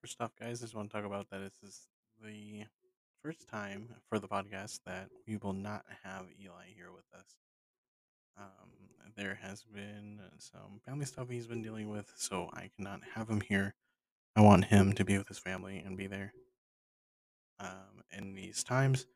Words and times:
First 0.00 0.22
off, 0.22 0.34
guys, 0.40 0.62
I 0.62 0.64
just 0.64 0.74
want 0.74 0.88
to 0.88 0.96
talk 0.96 1.04
about 1.04 1.28
that 1.28 1.40
this 1.40 1.62
is 1.62 1.80
the 2.24 2.64
first 3.22 3.46
time 3.46 3.86
for 4.08 4.18
the 4.18 4.26
podcast 4.26 4.80
that 4.86 5.10
we 5.28 5.36
will 5.36 5.52
not 5.52 5.84
have 6.02 6.24
Eli 6.42 6.68
here 6.74 6.90
with 6.90 7.04
us. 7.14 7.36
Um, 8.38 8.70
there 9.14 9.38
has 9.42 9.62
been 9.62 10.20
some 10.38 10.80
family 10.86 11.04
stuff 11.04 11.28
he's 11.28 11.46
been 11.46 11.60
dealing 11.60 11.90
with, 11.90 12.10
so 12.16 12.48
I 12.54 12.70
cannot 12.74 13.00
have 13.14 13.28
him 13.28 13.42
here. 13.42 13.74
I 14.36 14.40
want 14.40 14.64
him 14.64 14.94
to 14.94 15.04
be 15.04 15.18
with 15.18 15.28
his 15.28 15.38
family 15.38 15.82
and 15.84 15.98
be 15.98 16.06
there 16.06 16.32
um, 17.58 18.02
in 18.10 18.34
these 18.34 18.64
times, 18.64 19.06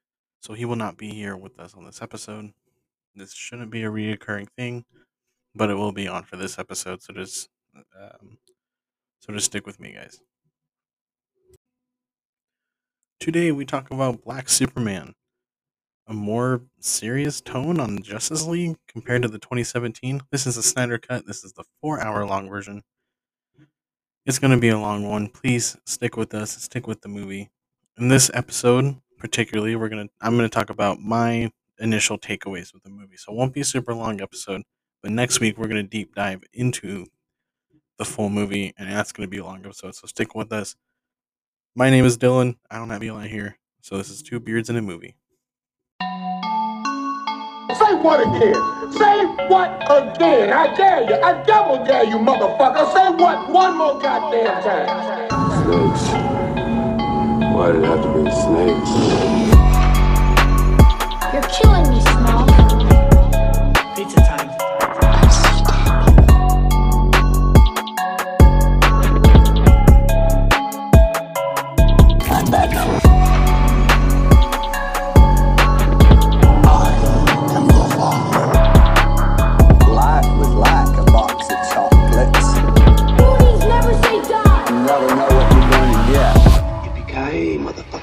so 0.40 0.52
he 0.52 0.66
will 0.66 0.76
not 0.76 0.98
be 0.98 1.08
here 1.14 1.34
with 1.34 1.58
us 1.58 1.72
on 1.72 1.86
this 1.86 2.02
episode. 2.02 2.52
This 3.14 3.32
shouldn't 3.32 3.70
be 3.70 3.84
a 3.84 3.90
reoccurring 3.90 4.48
thing, 4.50 4.84
but 5.54 5.70
it 5.70 5.76
will 5.76 5.92
be 5.92 6.08
on 6.08 6.24
for 6.24 6.36
this 6.36 6.58
episode. 6.58 7.02
So 7.02 7.14
just, 7.14 7.48
um, 7.74 8.36
so 9.20 9.32
just 9.32 9.46
stick 9.46 9.64
with 9.64 9.80
me, 9.80 9.94
guys. 9.94 10.20
Today 13.20 13.52
we 13.52 13.64
talk 13.64 13.90
about 13.90 14.22
Black 14.22 14.48
Superman, 14.48 15.14
a 16.06 16.12
more 16.12 16.62
serious 16.80 17.40
tone 17.40 17.80
on 17.80 18.02
Justice 18.02 18.46
League 18.46 18.76
compared 18.86 19.22
to 19.22 19.28
the 19.28 19.38
2017. 19.38 20.20
This 20.30 20.46
is 20.46 20.56
a 20.56 20.62
Snyder 20.62 20.98
cut. 20.98 21.26
This 21.26 21.42
is 21.42 21.52
the 21.54 21.64
four 21.80 22.00
hour 22.00 22.26
long 22.26 22.48
version. 22.50 22.82
It's 24.26 24.38
going 24.38 24.50
to 24.50 24.58
be 24.60 24.68
a 24.68 24.78
long 24.78 25.08
one. 25.08 25.28
Please 25.28 25.76
stick 25.86 26.16
with 26.16 26.34
us. 26.34 26.50
Stick 26.50 26.86
with 26.86 27.00
the 27.00 27.08
movie. 27.08 27.50
In 27.98 28.08
this 28.08 28.30
episode, 28.34 28.96
particularly, 29.18 29.76
we're 29.76 29.88
gonna 29.88 30.08
I'm 30.20 30.36
gonna 30.36 30.48
talk 30.48 30.68
about 30.70 31.00
my 31.00 31.50
initial 31.78 32.18
takeaways 32.18 32.74
with 32.74 32.82
the 32.82 32.90
movie. 32.90 33.16
So 33.16 33.32
it 33.32 33.36
won't 33.36 33.54
be 33.54 33.60
a 33.60 33.64
super 33.64 33.94
long 33.94 34.20
episode, 34.20 34.62
but 35.02 35.12
next 35.12 35.40
week 35.40 35.56
we're 35.56 35.68
gonna 35.68 35.82
deep 35.84 36.14
dive 36.14 36.42
into 36.52 37.06
the 37.98 38.04
full 38.04 38.28
movie, 38.28 38.74
and 38.76 38.90
that's 38.90 39.12
gonna 39.12 39.28
be 39.28 39.38
a 39.38 39.44
long 39.44 39.64
episode. 39.64 39.94
So 39.94 40.06
stick 40.08 40.34
with 40.34 40.52
us. 40.52 40.74
My 41.76 41.90
name 41.90 42.04
is 42.04 42.16
Dylan. 42.16 42.54
I 42.70 42.78
don't 42.78 42.90
have 42.90 43.02
Eli 43.02 43.26
here, 43.26 43.58
so 43.80 43.98
this 43.98 44.08
is 44.08 44.22
Two 44.22 44.38
Beards 44.38 44.70
in 44.70 44.76
a 44.76 44.82
Movie. 44.82 45.16
Say 46.00 46.06
what 47.98 48.20
again? 48.20 48.54
Say 48.92 49.24
what 49.48 49.82
again? 49.90 50.52
I 50.52 50.72
dare 50.76 51.02
you. 51.02 51.16
I 51.20 51.42
double 51.42 51.84
dare 51.84 52.04
you, 52.04 52.18
motherfucker. 52.18 52.92
Say 52.92 53.10
what 53.20 53.50
one 53.50 53.76
more 53.76 54.00
goddamn 54.00 54.62
time. 54.62 54.86
Snakes. 55.64 56.12
Why 57.56 57.72
did 57.72 57.82
it 57.82 57.86
have 57.86 58.02
to 58.04 58.08
be 58.22 58.30
snakes? 58.30 58.90
You're 61.34 61.48
killing 61.50 61.90
me, 61.90 62.00
Small. 62.02 62.33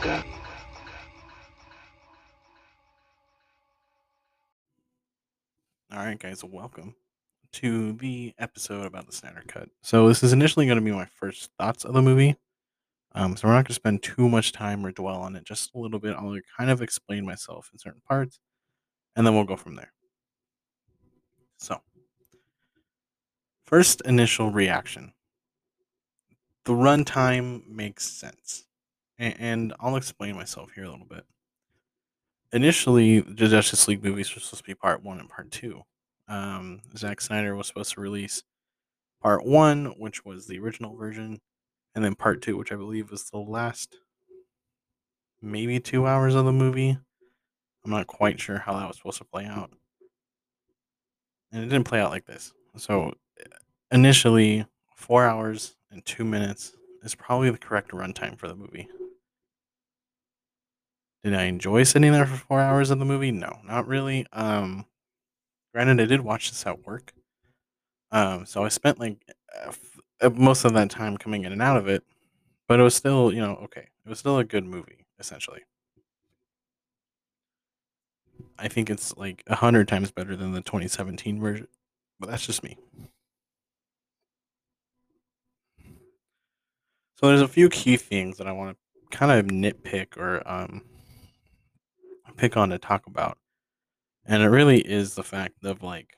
All 0.03 0.23
right, 5.91 6.17
guys, 6.17 6.43
welcome 6.43 6.95
to 7.53 7.93
the 7.93 8.33
episode 8.39 8.87
about 8.87 9.05
the 9.05 9.11
Snyder 9.11 9.43
Cut. 9.47 9.69
So 9.81 10.07
this 10.07 10.23
is 10.23 10.33
initially 10.33 10.65
going 10.65 10.79
to 10.79 10.83
be 10.83 10.91
my 10.91 11.05
first 11.05 11.51
thoughts 11.59 11.85
of 11.85 11.93
the 11.93 12.01
movie. 12.01 12.35
Um, 13.13 13.37
so 13.37 13.47
we're 13.47 13.53
not 13.53 13.65
going 13.65 13.65
to 13.65 13.73
spend 13.73 14.01
too 14.01 14.27
much 14.27 14.53
time 14.53 14.83
or 14.83 14.91
dwell 14.91 15.17
on 15.17 15.35
it. 15.35 15.43
Just 15.43 15.75
a 15.75 15.77
little 15.77 15.99
bit. 15.99 16.15
I'll 16.15 16.39
kind 16.57 16.71
of 16.71 16.81
explain 16.81 17.23
myself 17.23 17.69
in 17.71 17.77
certain 17.77 18.01
parts, 18.07 18.39
and 19.15 19.27
then 19.27 19.35
we'll 19.35 19.43
go 19.43 19.57
from 19.57 19.75
there. 19.75 19.91
So, 21.57 21.79
first 23.65 24.01
initial 24.05 24.49
reaction: 24.49 25.13
the 26.65 26.73
runtime 26.73 27.67
makes 27.67 28.07
sense, 28.07 28.65
and, 29.21 29.35
and 29.39 29.73
I'll 29.79 29.95
explain 29.95 30.35
myself 30.35 30.71
here 30.75 30.83
a 30.83 30.89
little 30.89 31.05
bit 31.05 31.25
initially 32.53 33.21
the 33.21 33.47
Justice 33.47 33.87
League 33.87 34.03
movies 34.03 34.33
were 34.33 34.41
supposed 34.41 34.63
to 34.63 34.67
be 34.67 34.75
part 34.75 35.03
one 35.03 35.19
and 35.19 35.29
part 35.29 35.51
two. 35.51 35.83
Um, 36.27 36.81
Zack 36.97 37.21
Snyder 37.21 37.55
was 37.55 37.67
supposed 37.67 37.93
to 37.93 38.01
release 38.01 38.43
part 39.21 39.45
one, 39.45 39.93
which 39.97 40.25
was 40.25 40.47
the 40.47 40.59
original 40.59 40.95
version, 40.95 41.39
and 41.95 42.03
then 42.03 42.15
part 42.15 42.41
two, 42.41 42.57
which 42.57 42.71
I 42.71 42.75
believe 42.75 43.11
was 43.11 43.29
the 43.29 43.37
last 43.37 43.97
maybe 45.41 45.79
two 45.79 46.05
hours 46.05 46.35
of 46.35 46.45
the 46.45 46.51
movie. 46.51 46.97
I'm 47.83 47.91
not 47.91 48.07
quite 48.07 48.39
sure 48.39 48.59
how 48.59 48.73
that 48.73 48.87
was 48.87 48.97
supposed 48.97 49.17
to 49.17 49.25
play 49.25 49.45
out. 49.45 49.71
And 51.51 51.63
it 51.63 51.67
didn't 51.67 51.87
play 51.87 51.99
out 51.99 52.11
like 52.11 52.25
this. 52.25 52.53
So 52.77 53.13
initially, 53.91 54.65
four 54.95 55.25
hours 55.25 55.75
and 55.89 56.05
two 56.05 56.23
minutes 56.23 56.73
is 57.03 57.15
probably 57.15 57.49
the 57.49 57.57
correct 57.57 57.91
runtime 57.91 58.37
for 58.37 58.47
the 58.47 58.55
movie. 58.55 58.87
Did 61.23 61.33
I 61.35 61.43
enjoy 61.43 61.83
sitting 61.83 62.11
there 62.11 62.25
for 62.25 62.37
four 62.37 62.61
hours 62.61 62.89
of 62.89 62.99
the 62.99 63.05
movie? 63.05 63.31
No, 63.31 63.59
not 63.63 63.87
really. 63.87 64.25
Um, 64.33 64.85
granted, 65.73 66.01
I 66.01 66.05
did 66.05 66.21
watch 66.21 66.49
this 66.51 66.65
at 66.67 66.85
work. 66.85 67.13
Um, 68.11 68.45
so 68.45 68.63
I 68.65 68.69
spent 68.69 68.99
like 68.99 69.17
uh, 70.21 70.29
most 70.31 70.65
of 70.65 70.73
that 70.73 70.89
time 70.89 71.17
coming 71.17 71.43
in 71.45 71.51
and 71.51 71.61
out 71.61 71.77
of 71.77 71.87
it, 71.87 72.03
but 72.67 72.79
it 72.79 72.83
was 72.83 72.95
still, 72.95 73.33
you 73.33 73.41
know, 73.41 73.55
okay. 73.65 73.87
It 74.05 74.09
was 74.09 74.19
still 74.19 74.39
a 74.39 74.43
good 74.43 74.65
movie, 74.65 75.05
essentially. 75.19 75.61
I 78.57 78.67
think 78.67 78.89
it's 78.89 79.15
like 79.17 79.43
a 79.47 79.55
hundred 79.55 79.87
times 79.87 80.11
better 80.11 80.35
than 80.35 80.51
the 80.51 80.61
2017 80.61 81.39
version, 81.39 81.67
but 82.19 82.29
that's 82.29 82.45
just 82.45 82.63
me. 82.63 82.77
So 87.15 87.27
there's 87.27 87.41
a 87.41 87.47
few 87.47 87.69
key 87.69 87.95
things 87.97 88.37
that 88.37 88.47
I 88.47 88.51
want 88.51 88.77
to 88.77 89.17
kind 89.17 89.31
of 89.31 89.45
nitpick 89.45 90.17
or 90.17 90.41
um, 90.45 90.83
pick 92.37 92.57
on 92.57 92.69
to 92.69 92.77
talk 92.77 93.07
about. 93.07 93.37
And 94.25 94.43
it 94.43 94.47
really 94.47 94.79
is 94.79 95.15
the 95.15 95.23
fact 95.23 95.63
of 95.63 95.81
like 95.81 96.17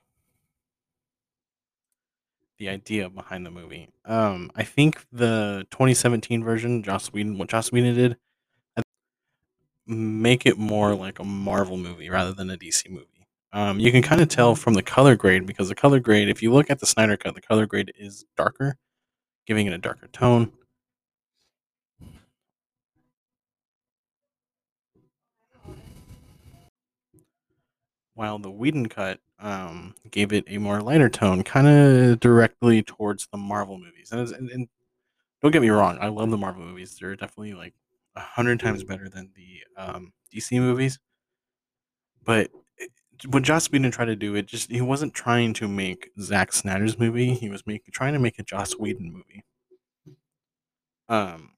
the 2.57 2.69
idea 2.69 3.09
behind 3.09 3.45
the 3.45 3.51
movie. 3.51 3.89
Um, 4.05 4.51
I 4.55 4.63
think 4.63 5.05
the 5.11 5.65
2017 5.71 6.43
version, 6.43 6.83
Joss 6.83 7.11
Whedon, 7.11 7.37
what 7.37 7.49
Joss 7.49 7.71
Whedon 7.71 7.95
did, 7.95 8.17
make 9.85 10.45
it 10.45 10.57
more 10.57 10.95
like 10.95 11.19
a 11.19 11.23
Marvel 11.23 11.77
movie 11.77 12.09
rather 12.09 12.33
than 12.33 12.49
a 12.49 12.57
DC 12.57 12.89
movie. 12.89 13.07
Um, 13.51 13.79
you 13.79 13.91
can 13.91 14.01
kind 14.01 14.21
of 14.21 14.29
tell 14.29 14.55
from 14.55 14.73
the 14.73 14.81
color 14.81 15.15
grade 15.15 15.45
because 15.45 15.69
the 15.69 15.75
color 15.75 15.99
grade, 15.99 16.29
if 16.29 16.41
you 16.41 16.51
look 16.51 16.69
at 16.69 16.79
the 16.79 16.85
Snyder 16.85 17.17
Cut, 17.17 17.35
the 17.35 17.41
color 17.41 17.65
grade 17.65 17.91
is 17.97 18.25
darker, 18.35 18.77
giving 19.45 19.67
it 19.67 19.73
a 19.73 19.77
darker 19.77 20.07
tone. 20.07 20.51
While 28.15 28.39
the 28.39 28.51
Whedon 28.51 28.87
cut 28.87 29.19
um, 29.39 29.95
gave 30.11 30.33
it 30.33 30.45
a 30.47 30.57
more 30.57 30.81
lighter 30.81 31.09
tone, 31.09 31.43
kind 31.43 31.67
of 31.67 32.19
directly 32.19 32.81
towards 32.83 33.27
the 33.31 33.37
Marvel 33.37 33.77
movies. 33.77 34.11
And, 34.11 34.27
and, 34.31 34.49
and 34.49 34.67
don't 35.41 35.51
get 35.51 35.61
me 35.61 35.69
wrong, 35.69 35.97
I 36.01 36.09
love 36.09 36.31
the 36.31 36.37
Marvel 36.37 36.63
movies. 36.65 36.97
They're 36.99 37.15
definitely 37.15 37.53
like 37.53 37.73
a 38.15 38.21
hundred 38.21 38.59
times 38.59 38.83
better 38.83 39.09
than 39.09 39.31
the 39.35 39.81
um, 39.81 40.13
DC 40.31 40.59
movies. 40.59 40.99
But 42.23 42.49
it- 42.77 42.91
what 43.27 43.43
Joss 43.43 43.71
Whedon 43.71 43.91
tried 43.91 44.05
to 44.05 44.15
do, 44.15 44.35
it 44.35 44.47
just 44.47 44.69
he 44.71 44.81
wasn't 44.81 45.13
trying 45.13 45.53
to 45.53 45.67
make 45.67 46.09
Zack 46.19 46.51
Snyder's 46.51 46.97
movie. 46.97 47.33
He 47.35 47.49
was 47.49 47.65
making 47.67 47.91
trying 47.93 48.13
to 48.13 48.19
make 48.19 48.39
a 48.39 48.43
Joss 48.43 48.73
Whedon 48.73 49.13
movie. 49.13 49.43
Um, 51.09 51.51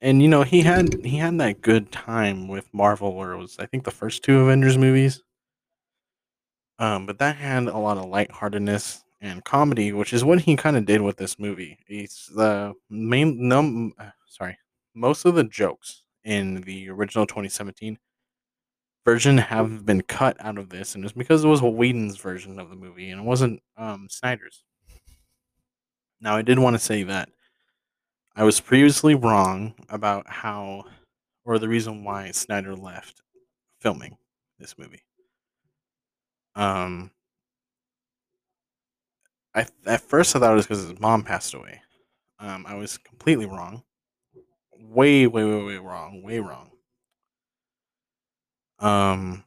and 0.00 0.22
you 0.22 0.28
know 0.28 0.42
he 0.42 0.62
had 0.62 0.94
he 1.04 1.18
had 1.18 1.38
that 1.40 1.62
good 1.62 1.92
time 1.92 2.48
with 2.48 2.68
Marvel, 2.74 3.14
where 3.14 3.32
it 3.32 3.38
was 3.38 3.58
I 3.58 3.66
think 3.66 3.84
the 3.84 3.90
first 3.92 4.22
two 4.24 4.40
Avengers 4.40 4.78
movies. 4.78 5.22
Um, 6.78 7.06
but 7.06 7.18
that 7.18 7.36
had 7.36 7.64
a 7.64 7.78
lot 7.78 7.98
of 7.98 8.06
lightheartedness 8.06 9.04
and 9.20 9.44
comedy, 9.44 9.92
which 9.92 10.12
is 10.12 10.24
what 10.24 10.40
he 10.40 10.56
kind 10.56 10.76
of 10.76 10.84
did 10.86 11.00
with 11.00 11.16
this 11.16 11.38
movie. 11.38 11.78
He's 11.86 12.30
the 12.34 12.74
main 12.90 13.48
num 13.48 13.92
uh, 13.98 14.10
sorry, 14.28 14.58
most 14.94 15.24
of 15.24 15.34
the 15.34 15.44
jokes 15.44 16.02
in 16.24 16.62
the 16.62 16.88
original 16.90 17.26
2017 17.26 17.98
version 19.04 19.38
have 19.38 19.84
been 19.86 20.02
cut 20.02 20.36
out 20.40 20.58
of 20.58 20.70
this, 20.70 20.94
and 20.94 21.04
it's 21.04 21.12
because 21.12 21.44
it 21.44 21.48
was 21.48 21.62
Whedon's 21.62 22.16
version 22.18 22.58
of 22.58 22.70
the 22.70 22.76
movie 22.76 23.10
and 23.10 23.20
it 23.20 23.24
wasn't 23.24 23.62
um 23.76 24.08
Snyder's. 24.10 24.64
Now 26.20 26.36
I 26.36 26.42
did 26.42 26.58
want 26.58 26.74
to 26.74 26.80
say 26.80 27.02
that 27.04 27.28
I 28.36 28.44
was 28.44 28.60
previously 28.60 29.14
wrong 29.14 29.74
about 29.88 30.28
how 30.28 30.84
or 31.44 31.58
the 31.58 31.68
reason 31.68 32.04
why 32.04 32.30
Snyder 32.32 32.74
left 32.74 33.22
filming 33.80 34.16
this 34.58 34.78
movie. 34.78 35.02
Um, 36.56 37.10
I 39.54 39.66
at 39.86 40.00
first 40.00 40.36
I 40.36 40.38
thought 40.38 40.52
it 40.52 40.56
was 40.56 40.66
because 40.66 40.86
his 40.88 41.00
mom 41.00 41.22
passed 41.24 41.54
away. 41.54 41.82
Um, 42.38 42.66
I 42.66 42.74
was 42.74 42.98
completely 42.98 43.46
wrong. 43.46 43.84
way, 44.78 45.26
way, 45.26 45.44
way, 45.44 45.64
way 45.64 45.78
wrong. 45.78 46.22
Way 46.22 46.38
wrong. 46.40 46.70
Um, 48.78 49.44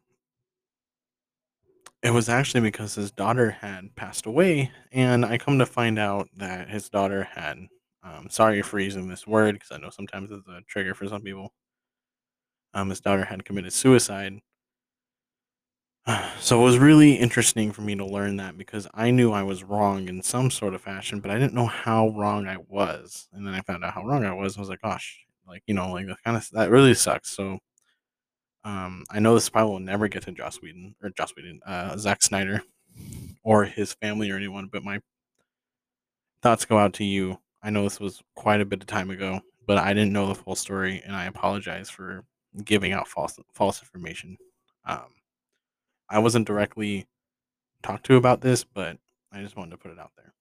it 2.04 2.12
was 2.12 2.30
actually 2.30 2.62
because 2.62 2.96
his 2.96 3.12
daughter 3.12 3.52
had 3.52 3.96
passed 3.96 4.26
away, 4.26 4.72
and 4.92 5.26
I 5.26 5.38
come 5.38 5.60
to 5.60 5.66
find 5.66 5.98
out 6.00 6.30
that 6.38 6.70
his 6.70 6.90
daughter 6.90 7.24
had. 7.24 7.68
Um, 8.04 8.30
sorry 8.30 8.62
for 8.62 8.80
using 8.80 9.10
this 9.10 9.28
word 9.28 9.56
because 9.56 9.72
I 9.72 9.78
know 9.78 9.90
sometimes 9.90 10.32
it's 10.32 10.48
a 10.48 10.62
trigger 10.68 10.94
for 10.94 11.08
some 11.08 11.22
people. 11.22 11.52
Um, 12.74 12.90
his 12.90 13.02
daughter 13.02 13.26
had 13.26 13.44
committed 13.44 13.74
suicide. 13.74 14.40
So 16.40 16.62
it 16.62 16.64
was 16.64 16.78
really 16.78 17.16
interesting 17.16 17.72
for 17.72 17.82
me 17.82 17.96
to 17.96 18.06
learn 18.06 18.38
that 18.38 18.58
because 18.58 18.88
I 18.94 19.12
knew 19.12 19.32
I 19.32 19.44
was 19.44 19.64
wrong 19.64 20.08
in 20.08 20.22
some 20.22 20.50
sort 20.50 20.74
of 20.74 20.82
fashion, 20.82 21.20
but 21.20 21.32
I 21.32 21.38
didn't 21.38 21.54
know 21.54 21.66
how 21.66 22.10
wrong 22.10 22.48
I 22.48 22.58
was. 22.70 23.28
And 23.34 23.46
then 23.46 23.54
I 23.54 23.62
found 23.62 23.84
out 23.84 23.94
how 23.94 24.06
wrong 24.06 24.24
I 24.24 24.34
was. 24.34 24.56
I 24.56 24.62
was 24.62 24.70
like, 24.70 24.82
gosh, 24.82 25.26
like 25.48 25.64
you 25.68 25.74
know, 25.74 25.92
like 25.92 26.08
that 26.08 26.24
kind 26.24 26.38
of 26.38 26.50
that 26.52 26.70
really 26.70 26.94
sucks. 26.94 27.32
So 27.32 27.60
um, 28.64 29.04
I 29.10 29.20
know 29.20 29.34
this 29.34 29.50
probably 29.50 29.72
will 29.72 29.80
never 29.80 30.08
get 30.08 30.24
to 30.24 30.32
Joss 30.32 30.62
Whedon 30.62 30.96
or 31.02 31.10
Joss 31.12 31.36
Whedon, 31.36 31.62
uh, 31.66 31.98
Zack 31.98 32.22
Snyder, 32.22 32.64
or 33.44 33.66
his 33.66 33.94
family 33.94 34.32
or 34.32 34.36
anyone, 34.36 34.70
but 34.72 34.84
my 34.84 35.00
thoughts 36.42 36.66
go 36.66 36.78
out 36.78 36.94
to 36.96 37.04
you. 37.04 37.38
I 37.62 37.70
know 37.70 37.84
this 37.84 38.00
was 38.00 38.22
quite 38.36 38.62
a 38.62 38.66
bit 38.66 38.82
of 38.82 38.88
time 38.88 39.10
ago, 39.10 39.42
but 39.66 39.78
I 39.78 39.94
didn't 39.94 40.14
know 40.14 40.28
the 40.28 40.36
full 40.36 40.56
story, 40.56 41.02
and 41.06 41.16
I 41.16 41.26
apologize 41.26 41.90
for 41.90 42.24
giving 42.64 42.94
out 42.94 43.08
false 43.08 43.40
false 43.54 43.82
information. 43.82 44.38
Um, 44.86 45.08
I 46.10 46.20
wasn't 46.20 46.48
directly 46.48 47.08
talked 47.84 48.06
to 48.08 48.16
about 48.16 48.42
this, 48.42 48.64
but 48.64 48.98
I 49.32 49.42
just 49.42 49.58
wanted 49.58 49.72
to 49.72 49.78
put 49.78 49.92
it 49.92 50.00
out 50.00 50.12
there. 50.18 50.34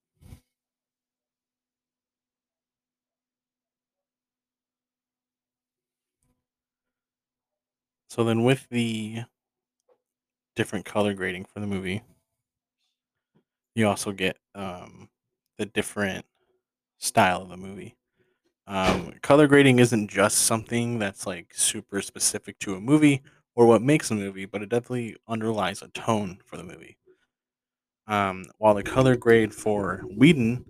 So 8.09 8.25
then, 8.25 8.43
with 8.43 8.69
the 8.71 9.25
different 10.57 10.85
color 10.85 11.15
grading 11.15 11.45
for 11.45 11.61
the 11.61 11.67
movie, 11.67 12.03
you 13.75 13.87
also 13.87 14.12
get 14.12 14.39
um, 14.55 15.09
the 15.59 15.67
different 15.67 16.25
style 16.99 17.43
of 17.43 17.49
the 17.51 17.57
movie. 17.57 17.97
Um, 18.67 19.15
color 19.23 19.47
grading 19.47 19.79
isn't 19.81 20.09
just 20.11 20.39
something 20.41 20.99
that's 20.99 21.27
like 21.27 21.55
super 21.55 22.03
specific 22.03 22.59
to 22.61 22.75
a 22.75 22.81
movie 22.81 23.23
or 23.56 23.67
what 23.67 23.82
makes 23.82 24.11
a 24.11 24.14
movie, 24.14 24.44
but 24.44 24.62
it 24.62 24.69
definitely 24.69 25.17
underlies 25.26 25.82
a 25.82 25.88
tone 25.88 26.38
for 26.44 26.58
the 26.58 26.62
movie. 26.62 26.99
Um, 28.06 28.44
while 28.58 28.75
the 28.75 28.85
color 28.85 29.17
grade 29.17 29.53
for 29.53 30.03
Whedon 30.17 30.64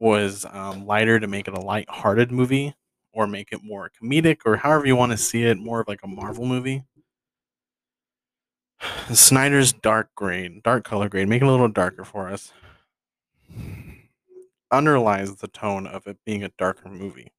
was 0.00 0.44
um, 0.50 0.86
lighter 0.86 1.20
to 1.20 1.28
make 1.28 1.46
it 1.46 1.54
a 1.54 1.60
light-hearted 1.60 2.32
movie 2.32 2.74
or 3.12 3.26
make 3.26 3.52
it 3.52 3.62
more 3.62 3.90
comedic 4.02 4.38
or 4.44 4.56
however 4.56 4.86
you 4.86 4.96
want 4.96 5.12
to 5.12 5.18
see 5.18 5.44
it, 5.44 5.58
more 5.58 5.80
of 5.80 5.88
like 5.88 6.00
a 6.02 6.08
Marvel 6.08 6.46
movie. 6.46 6.82
Snyder's 9.12 9.72
dark 9.72 10.08
grade, 10.16 10.62
dark 10.62 10.84
color 10.84 11.08
grade, 11.08 11.28
make 11.28 11.42
it 11.42 11.46
a 11.46 11.50
little 11.50 11.68
darker 11.68 12.04
for 12.04 12.30
us, 12.30 12.52
underlies 14.72 15.36
the 15.36 15.48
tone 15.48 15.86
of 15.86 16.06
it 16.06 16.16
being 16.24 16.42
a 16.42 16.50
darker 16.58 16.88
movie. 16.88 17.30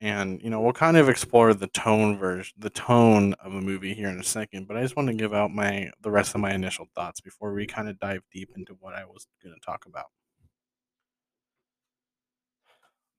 And 0.00 0.40
you 0.42 0.50
know, 0.50 0.60
we'll 0.60 0.72
kind 0.72 0.96
of 0.96 1.08
explore 1.08 1.54
the 1.54 1.66
tone 1.68 2.18
version, 2.18 2.54
the 2.58 2.70
tone 2.70 3.34
of 3.34 3.52
the 3.52 3.60
movie 3.60 3.94
here 3.94 4.08
in 4.08 4.20
a 4.20 4.24
second. 4.24 4.68
But 4.68 4.76
I 4.76 4.82
just 4.82 4.96
want 4.96 5.08
to 5.08 5.14
give 5.14 5.34
out 5.34 5.50
my 5.50 5.90
the 6.02 6.10
rest 6.10 6.34
of 6.34 6.40
my 6.40 6.52
initial 6.52 6.86
thoughts 6.94 7.20
before 7.20 7.52
we 7.52 7.66
kind 7.66 7.88
of 7.88 7.98
dive 7.98 8.22
deep 8.32 8.50
into 8.56 8.76
what 8.80 8.94
I 8.94 9.04
was 9.04 9.26
going 9.42 9.54
to 9.54 9.60
talk 9.60 9.86
about. 9.86 10.06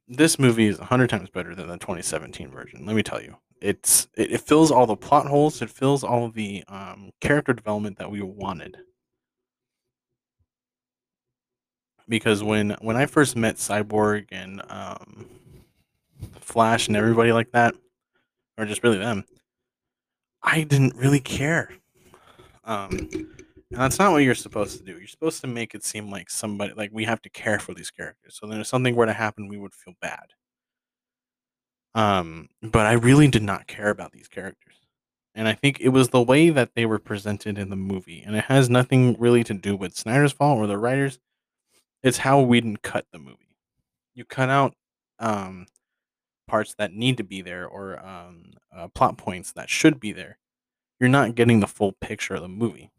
This 0.07 0.39
movie 0.39 0.67
is 0.67 0.79
hundred 0.79 1.09
times 1.09 1.29
better 1.29 1.53
than 1.53 1.67
the 1.67 1.77
2017 1.77 2.49
version. 2.49 2.85
Let 2.85 2.95
me 2.95 3.03
tell 3.03 3.21
you, 3.21 3.35
it's 3.61 4.07
it, 4.15 4.31
it 4.31 4.41
fills 4.41 4.71
all 4.71 4.85
the 4.85 4.95
plot 4.95 5.27
holes. 5.27 5.61
It 5.61 5.69
fills 5.69 6.03
all 6.03 6.29
the 6.29 6.63
um, 6.69 7.11
character 7.19 7.53
development 7.53 7.97
that 7.97 8.09
we 8.09 8.21
wanted. 8.21 8.77
Because 12.07 12.41
when 12.41 12.75
when 12.81 12.95
I 12.95 13.05
first 13.05 13.35
met 13.35 13.57
Cyborg 13.57 14.27
and 14.31 14.61
um, 14.69 15.27
Flash 16.39 16.87
and 16.87 16.97
everybody 16.97 17.31
like 17.31 17.51
that, 17.51 17.75
or 18.57 18.65
just 18.65 18.83
really 18.83 18.97
them, 18.97 19.23
I 20.41 20.63
didn't 20.63 20.95
really 20.95 21.19
care. 21.19 21.71
Um, 22.63 23.09
and 23.71 23.79
that's 23.79 23.99
not 23.99 24.11
what 24.11 24.23
you're 24.23 24.35
supposed 24.35 24.77
to 24.77 24.83
do. 24.83 24.97
You're 24.97 25.07
supposed 25.07 25.41
to 25.41 25.47
make 25.47 25.75
it 25.75 25.83
seem 25.83 26.09
like 26.09 26.29
somebody, 26.29 26.73
like 26.73 26.89
we 26.91 27.05
have 27.05 27.21
to 27.21 27.29
care 27.29 27.59
for 27.59 27.73
these 27.73 27.91
characters. 27.91 28.37
So 28.39 28.47
then 28.47 28.59
if 28.59 28.67
something 28.67 28.95
were 28.95 29.05
to 29.05 29.13
happen, 29.13 29.47
we 29.47 29.57
would 29.57 29.73
feel 29.73 29.93
bad. 30.01 30.25
Um, 31.93 32.49
but 32.61 32.85
I 32.85 32.93
really 32.93 33.27
did 33.27 33.43
not 33.43 33.67
care 33.67 33.89
about 33.89 34.11
these 34.11 34.27
characters. 34.27 34.75
And 35.35 35.47
I 35.47 35.53
think 35.53 35.79
it 35.79 35.89
was 35.89 36.09
the 36.09 36.21
way 36.21 36.49
that 36.49 36.71
they 36.75 36.85
were 36.85 36.99
presented 36.99 37.57
in 37.57 37.69
the 37.69 37.75
movie. 37.75 38.23
And 38.25 38.35
it 38.35 38.45
has 38.45 38.69
nothing 38.69 39.15
really 39.19 39.43
to 39.43 39.53
do 39.53 39.75
with 39.75 39.95
Snyder's 39.95 40.31
fault 40.31 40.59
or 40.59 40.67
the 40.67 40.77
writers. 40.77 41.19
It's 42.01 42.17
how 42.17 42.41
Whedon 42.41 42.77
cut 42.77 43.05
the 43.11 43.19
movie. 43.19 43.55
You 44.15 44.25
cut 44.25 44.49
out 44.49 44.73
um, 45.19 45.67
parts 46.49 46.75
that 46.77 46.93
need 46.93 47.17
to 47.17 47.23
be 47.23 47.41
there 47.41 47.65
or 47.67 48.05
um, 48.05 48.51
uh, 48.75 48.87
plot 48.89 49.17
points 49.17 49.53
that 49.53 49.69
should 49.69 49.99
be 49.99 50.11
there. 50.11 50.37
You're 50.99 51.09
not 51.09 51.35
getting 51.35 51.61
the 51.61 51.67
full 51.67 51.93
picture 51.93 52.35
of 52.35 52.41
the 52.41 52.49
movie. 52.49 52.91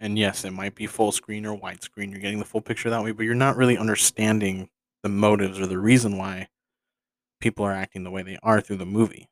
And 0.00 0.18
yes, 0.18 0.44
it 0.44 0.50
might 0.52 0.74
be 0.74 0.86
full 0.86 1.12
screen 1.12 1.46
or 1.46 1.58
widescreen. 1.58 2.10
You're 2.10 2.20
getting 2.20 2.38
the 2.38 2.44
full 2.44 2.60
picture 2.60 2.90
that 2.90 3.02
way, 3.02 3.12
but 3.12 3.24
you're 3.24 3.34
not 3.34 3.56
really 3.56 3.78
understanding 3.78 4.68
the 5.02 5.08
motives 5.08 5.60
or 5.60 5.66
the 5.66 5.78
reason 5.78 6.18
why 6.18 6.48
people 7.40 7.64
are 7.64 7.72
acting 7.72 8.02
the 8.02 8.10
way 8.10 8.22
they 8.22 8.38
are 8.42 8.60
through 8.60 8.76
the 8.76 8.86
movie. 8.86 9.28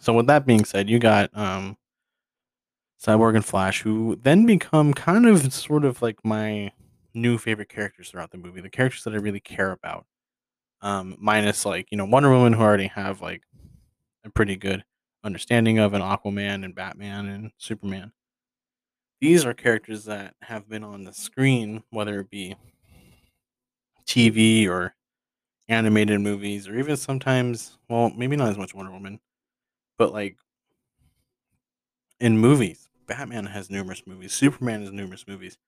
So 0.00 0.14
with 0.14 0.26
that 0.28 0.46
being 0.46 0.64
said, 0.64 0.88
you 0.88 0.98
got 0.98 1.30
um 1.36 1.76
Cyborg 3.02 3.34
and 3.34 3.44
Flash 3.44 3.82
who 3.82 4.18
then 4.22 4.46
become 4.46 4.92
kind 4.92 5.26
of 5.26 5.52
sort 5.52 5.84
of 5.84 6.02
like 6.02 6.24
my 6.24 6.72
new 7.14 7.38
favorite 7.38 7.68
characters 7.68 8.10
throughout 8.10 8.30
the 8.30 8.38
movie, 8.38 8.60
the 8.60 8.70
characters 8.70 9.04
that 9.04 9.14
I 9.14 9.18
really 9.18 9.40
care 9.40 9.72
about. 9.72 10.06
Um 10.82 11.16
minus 11.20 11.66
like, 11.66 11.88
you 11.90 11.98
know, 11.98 12.06
Wonder 12.06 12.30
Woman 12.30 12.52
who 12.54 12.62
I 12.62 12.66
already 12.66 12.88
have 12.88 13.20
like 13.22 13.42
a 14.24 14.30
pretty 14.30 14.56
good 14.56 14.84
understanding 15.24 15.78
of 15.78 15.94
an 15.94 16.02
Aquaman 16.02 16.64
and 16.64 16.74
Batman 16.74 17.26
and 17.28 17.52
Superman. 17.58 18.12
These 19.20 19.44
are 19.44 19.54
characters 19.54 20.04
that 20.06 20.34
have 20.42 20.68
been 20.68 20.82
on 20.82 21.04
the 21.04 21.12
screen, 21.12 21.82
whether 21.90 22.20
it 22.20 22.30
be 22.30 22.56
TV 24.06 24.68
or 24.68 24.94
animated 25.68 26.20
movies, 26.20 26.68
or 26.68 26.78
even 26.78 26.96
sometimes, 26.96 27.78
well, 27.88 28.10
maybe 28.10 28.36
not 28.36 28.48
as 28.50 28.58
much 28.58 28.74
Wonder 28.74 28.92
Woman, 28.92 29.20
but 29.98 30.12
like 30.12 30.36
in 32.20 32.38
movies. 32.38 32.88
Batman 33.06 33.46
has 33.46 33.70
numerous 33.70 34.06
movies, 34.06 34.32
Superman 34.32 34.82
has 34.82 34.92
numerous 34.92 35.26
movies, 35.26 35.58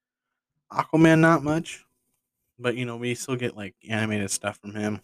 Aquaman, 0.73 1.21
not 1.21 1.43
much, 1.43 1.85
but 2.59 2.77
you 2.77 2.85
know, 2.85 2.97
we 2.97 3.15
still 3.15 3.37
get 3.37 3.57
like 3.57 3.75
animated 3.89 4.31
stuff 4.31 4.59
from 4.59 4.75
him. 4.75 5.01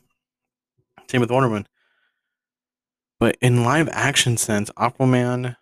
Same 1.11 1.21
with 1.21 1.31
Wonder 1.31 1.49
Woman. 1.49 1.67
But 3.19 3.37
in 3.41 3.65
live 3.65 3.89
action 3.91 4.37
sense, 4.37 4.71
Aquaman, 4.77 5.57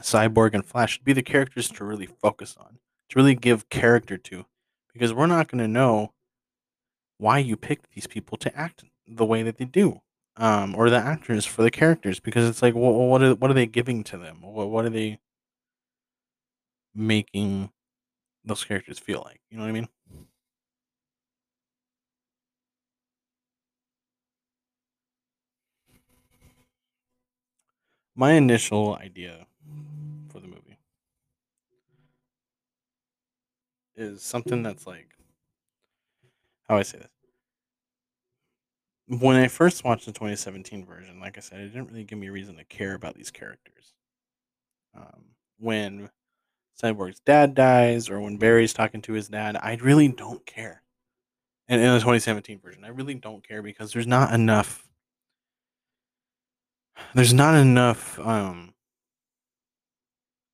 Cyborg, 0.00 0.54
and 0.54 0.64
Flash 0.64 0.94
should 0.94 1.04
be 1.04 1.12
the 1.12 1.22
characters 1.22 1.68
to 1.70 1.84
really 1.84 2.06
focus 2.06 2.56
on, 2.58 2.78
to 3.08 3.16
really 3.16 3.34
give 3.34 3.68
character 3.68 4.16
to, 4.18 4.44
because 4.92 5.12
we're 5.12 5.26
not 5.26 5.48
going 5.48 5.62
to 5.62 5.68
know 5.68 6.12
why 7.18 7.38
you 7.38 7.56
picked 7.56 7.92
these 7.94 8.06
people 8.06 8.36
to 8.38 8.56
act 8.56 8.84
the 9.08 9.24
way 9.24 9.42
that 9.42 9.56
they 9.56 9.64
do, 9.64 10.00
um, 10.36 10.74
or 10.76 10.90
the 10.90 10.96
actors 10.96 11.44
for 11.44 11.62
the 11.62 11.70
characters, 11.70 12.20
because 12.20 12.48
it's 12.48 12.62
like, 12.62 12.74
well, 12.74 12.92
what 12.92 13.22
are 13.22 13.34
what 13.34 13.50
are 13.50 13.54
they 13.54 13.66
giving 13.66 14.04
to 14.04 14.18
them? 14.18 14.42
What 14.42 14.68
what 14.68 14.84
are 14.84 14.90
they 14.90 15.18
making 16.96 17.70
those 18.44 18.64
characters 18.64 18.98
feel 18.98 19.22
like? 19.24 19.40
You 19.50 19.58
know 19.58 19.64
what 19.64 19.70
I 19.70 19.72
mean? 19.72 19.88
my 28.16 28.32
initial 28.32 28.96
idea 28.96 29.46
for 30.30 30.40
the 30.40 30.48
movie 30.48 30.78
is 33.94 34.22
something 34.22 34.62
that's 34.62 34.86
like 34.86 35.08
how 36.68 36.76
I 36.76 36.82
say 36.82 36.98
this. 36.98 37.10
When 39.20 39.36
I 39.36 39.46
first 39.46 39.84
watched 39.84 40.06
the 40.06 40.12
2017 40.12 40.84
version, 40.84 41.20
like 41.20 41.36
I 41.36 41.40
said, 41.40 41.60
it 41.60 41.68
didn't 41.68 41.88
really 41.88 42.02
give 42.02 42.18
me 42.18 42.26
a 42.26 42.32
reason 42.32 42.56
to 42.56 42.64
care 42.64 42.94
about 42.94 43.14
these 43.14 43.30
characters. 43.30 43.92
Um, 44.96 45.26
when 45.58 46.10
Cyborg's 46.80 47.20
dad 47.20 47.54
dies, 47.54 48.10
or 48.10 48.20
when 48.20 48.36
Barry's 48.36 48.74
talking 48.74 49.02
to 49.02 49.12
his 49.14 49.28
dad, 49.28 49.56
I 49.60 49.76
really 49.76 50.08
don't 50.08 50.44
care. 50.46 50.82
And 51.68 51.80
in 51.80 51.88
the 51.92 51.98
2017 51.98 52.60
version, 52.60 52.84
I 52.84 52.88
really 52.88 53.14
don't 53.14 53.46
care 53.46 53.62
because 53.62 53.92
there's 53.92 54.06
not 54.06 54.32
enough 54.32 54.88
there's 57.14 57.32
not 57.32 57.54
enough 57.54 58.18
um 58.20 58.74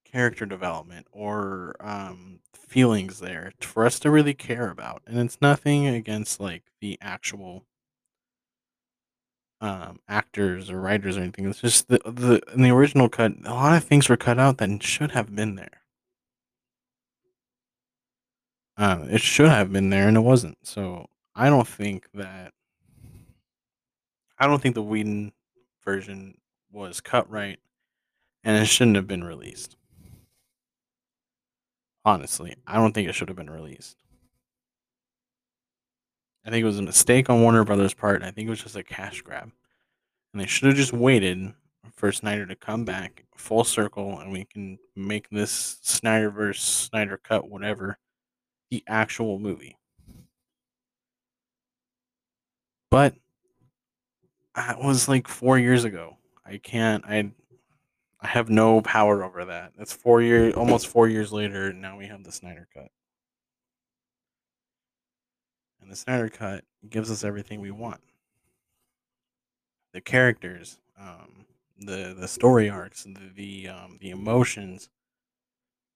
character 0.04 0.46
development 0.46 1.06
or 1.12 1.74
um 1.80 2.40
feelings 2.54 3.20
there 3.20 3.52
for 3.60 3.84
us 3.84 3.98
to 4.00 4.10
really 4.10 4.34
care 4.34 4.70
about. 4.70 5.02
And 5.06 5.18
it's 5.18 5.40
nothing 5.40 5.86
against 5.86 6.40
like 6.40 6.64
the 6.80 6.98
actual 7.00 7.66
um, 9.60 10.00
actors 10.08 10.70
or 10.70 10.80
writers 10.80 11.16
or 11.16 11.20
anything. 11.20 11.46
It's 11.48 11.60
just 11.60 11.88
the 11.88 12.00
the 12.04 12.40
in 12.52 12.62
the 12.62 12.70
original 12.70 13.08
cut, 13.08 13.32
a 13.44 13.54
lot 13.54 13.76
of 13.76 13.84
things 13.84 14.08
were 14.08 14.16
cut 14.16 14.38
out 14.38 14.58
that 14.58 14.82
should 14.82 15.12
have 15.12 15.34
been 15.34 15.54
there. 15.54 15.81
Uh, 18.82 19.06
it 19.10 19.20
should 19.20 19.48
have 19.48 19.72
been 19.72 19.90
there 19.90 20.08
and 20.08 20.16
it 20.16 20.22
wasn't. 20.22 20.58
So 20.64 21.06
I 21.36 21.48
don't 21.48 21.68
think 21.68 22.08
that 22.14 22.52
I 24.36 24.48
don't 24.48 24.60
think 24.60 24.74
the 24.74 24.82
Whedon 24.82 25.30
version 25.84 26.36
was 26.72 27.00
cut 27.00 27.30
right, 27.30 27.60
and 28.42 28.60
it 28.60 28.66
shouldn't 28.66 28.96
have 28.96 29.06
been 29.06 29.22
released. 29.22 29.76
Honestly, 32.04 32.56
I 32.66 32.74
don't 32.74 32.92
think 32.92 33.08
it 33.08 33.12
should 33.12 33.28
have 33.28 33.36
been 33.36 33.50
released. 33.50 33.96
I 36.44 36.50
think 36.50 36.62
it 36.64 36.66
was 36.66 36.80
a 36.80 36.82
mistake 36.82 37.30
on 37.30 37.40
Warner 37.40 37.62
Brothers' 37.62 37.94
part. 37.94 38.24
I 38.24 38.32
think 38.32 38.48
it 38.48 38.50
was 38.50 38.64
just 38.64 38.74
a 38.74 38.82
cash 38.82 39.22
grab, 39.22 39.52
and 40.32 40.42
they 40.42 40.46
should 40.46 40.66
have 40.66 40.76
just 40.76 40.92
waited 40.92 41.54
for 41.94 42.10
Snyder 42.10 42.46
to 42.46 42.56
come 42.56 42.84
back 42.84 43.26
full 43.36 43.62
circle, 43.62 44.18
and 44.18 44.32
we 44.32 44.44
can 44.44 44.76
make 44.96 45.30
this 45.30 45.78
Snyderverse, 45.84 46.58
Snyder 46.58 47.20
cut, 47.22 47.48
whatever, 47.48 47.96
the 48.72 48.82
actual 48.88 49.38
movie. 49.38 49.76
But 52.90 53.14
that 54.56 54.82
was 54.82 55.10
like 55.10 55.28
four 55.28 55.58
years 55.58 55.84
ago. 55.84 56.16
I 56.46 56.56
can't. 56.56 57.04
I 57.06 57.32
I 58.22 58.28
have 58.28 58.48
no 58.48 58.80
power 58.80 59.24
over 59.24 59.44
that. 59.44 59.72
That's 59.76 59.92
four 59.92 60.22
year, 60.22 60.52
almost 60.52 60.86
four 60.86 61.06
years 61.06 61.34
later. 61.34 61.70
Now 61.74 61.98
we 61.98 62.06
have 62.06 62.24
the 62.24 62.32
Snyder 62.32 62.66
cut, 62.72 62.88
and 65.82 65.92
the 65.92 65.96
Snyder 65.96 66.30
cut 66.30 66.64
gives 66.88 67.10
us 67.10 67.24
everything 67.24 67.60
we 67.60 67.70
want. 67.70 68.00
The 69.92 70.00
characters, 70.00 70.78
um, 70.98 71.44
the 71.78 72.16
the 72.18 72.26
story 72.26 72.70
arcs, 72.70 73.04
the 73.04 73.20
the, 73.34 73.68
um, 73.68 73.98
the 74.00 74.08
emotions, 74.08 74.88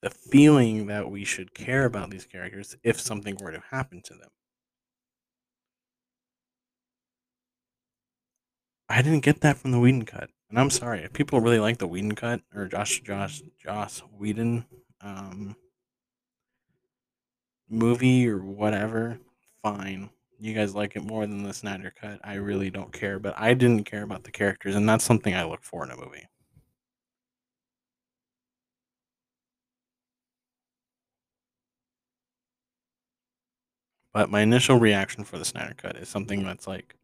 the 0.07 0.11
feeling 0.11 0.87
that 0.87 1.11
we 1.11 1.25
should 1.25 1.53
care 1.53 1.85
about 1.85 2.11
these 2.11 2.27
characters 2.27 2.77
if 2.85 3.01
something 3.01 3.37
were 3.41 3.51
to 3.51 3.61
happen 3.73 4.01
to 4.01 4.15
them. 4.15 4.29
I 8.89 9.03
didn't 9.03 9.25
get 9.25 9.41
that 9.41 9.57
from 9.57 9.73
the 9.73 9.81
Whedon 9.81 10.05
cut, 10.05 10.31
and 10.49 10.61
I'm 10.61 10.71
sorry 10.71 11.01
if 11.01 11.13
people 11.13 11.41
really 11.41 11.59
like 11.59 11.79
the 11.79 11.89
Whedon 11.89 12.15
cut 12.15 12.41
or 12.55 12.69
Josh 12.69 13.01
Josh 13.01 13.43
Joss 13.61 13.99
Whedon 14.17 14.65
um, 15.01 15.57
movie 17.69 18.29
or 18.29 18.39
whatever. 18.39 19.19
Fine, 19.61 20.11
you 20.39 20.55
guys 20.55 20.73
like 20.73 20.95
it 20.95 21.03
more 21.03 21.27
than 21.27 21.43
the 21.43 21.53
Snyder 21.53 21.93
cut. 22.01 22.21
I 22.23 22.35
really 22.35 22.71
don't 22.71 22.93
care, 22.93 23.19
but 23.19 23.35
I 23.37 23.55
didn't 23.55 23.87
care 23.91 24.05
about 24.05 24.23
the 24.23 24.31
characters, 24.31 24.77
and 24.77 24.89
that's 24.89 25.03
something 25.05 25.35
I 25.35 25.43
look 25.43 25.65
for 25.65 25.85
in 25.85 25.91
a 25.91 25.97
movie. 25.97 26.29
But 34.17 34.31
my 34.31 34.41
initial 34.41 34.79
reaction 34.79 35.25
for 35.25 35.37
the 35.37 35.45
Snyder 35.45 35.75
cut 35.77 35.97
is 35.97 36.09
something 36.09 36.43
that's 36.43 36.67
like, 36.67 36.97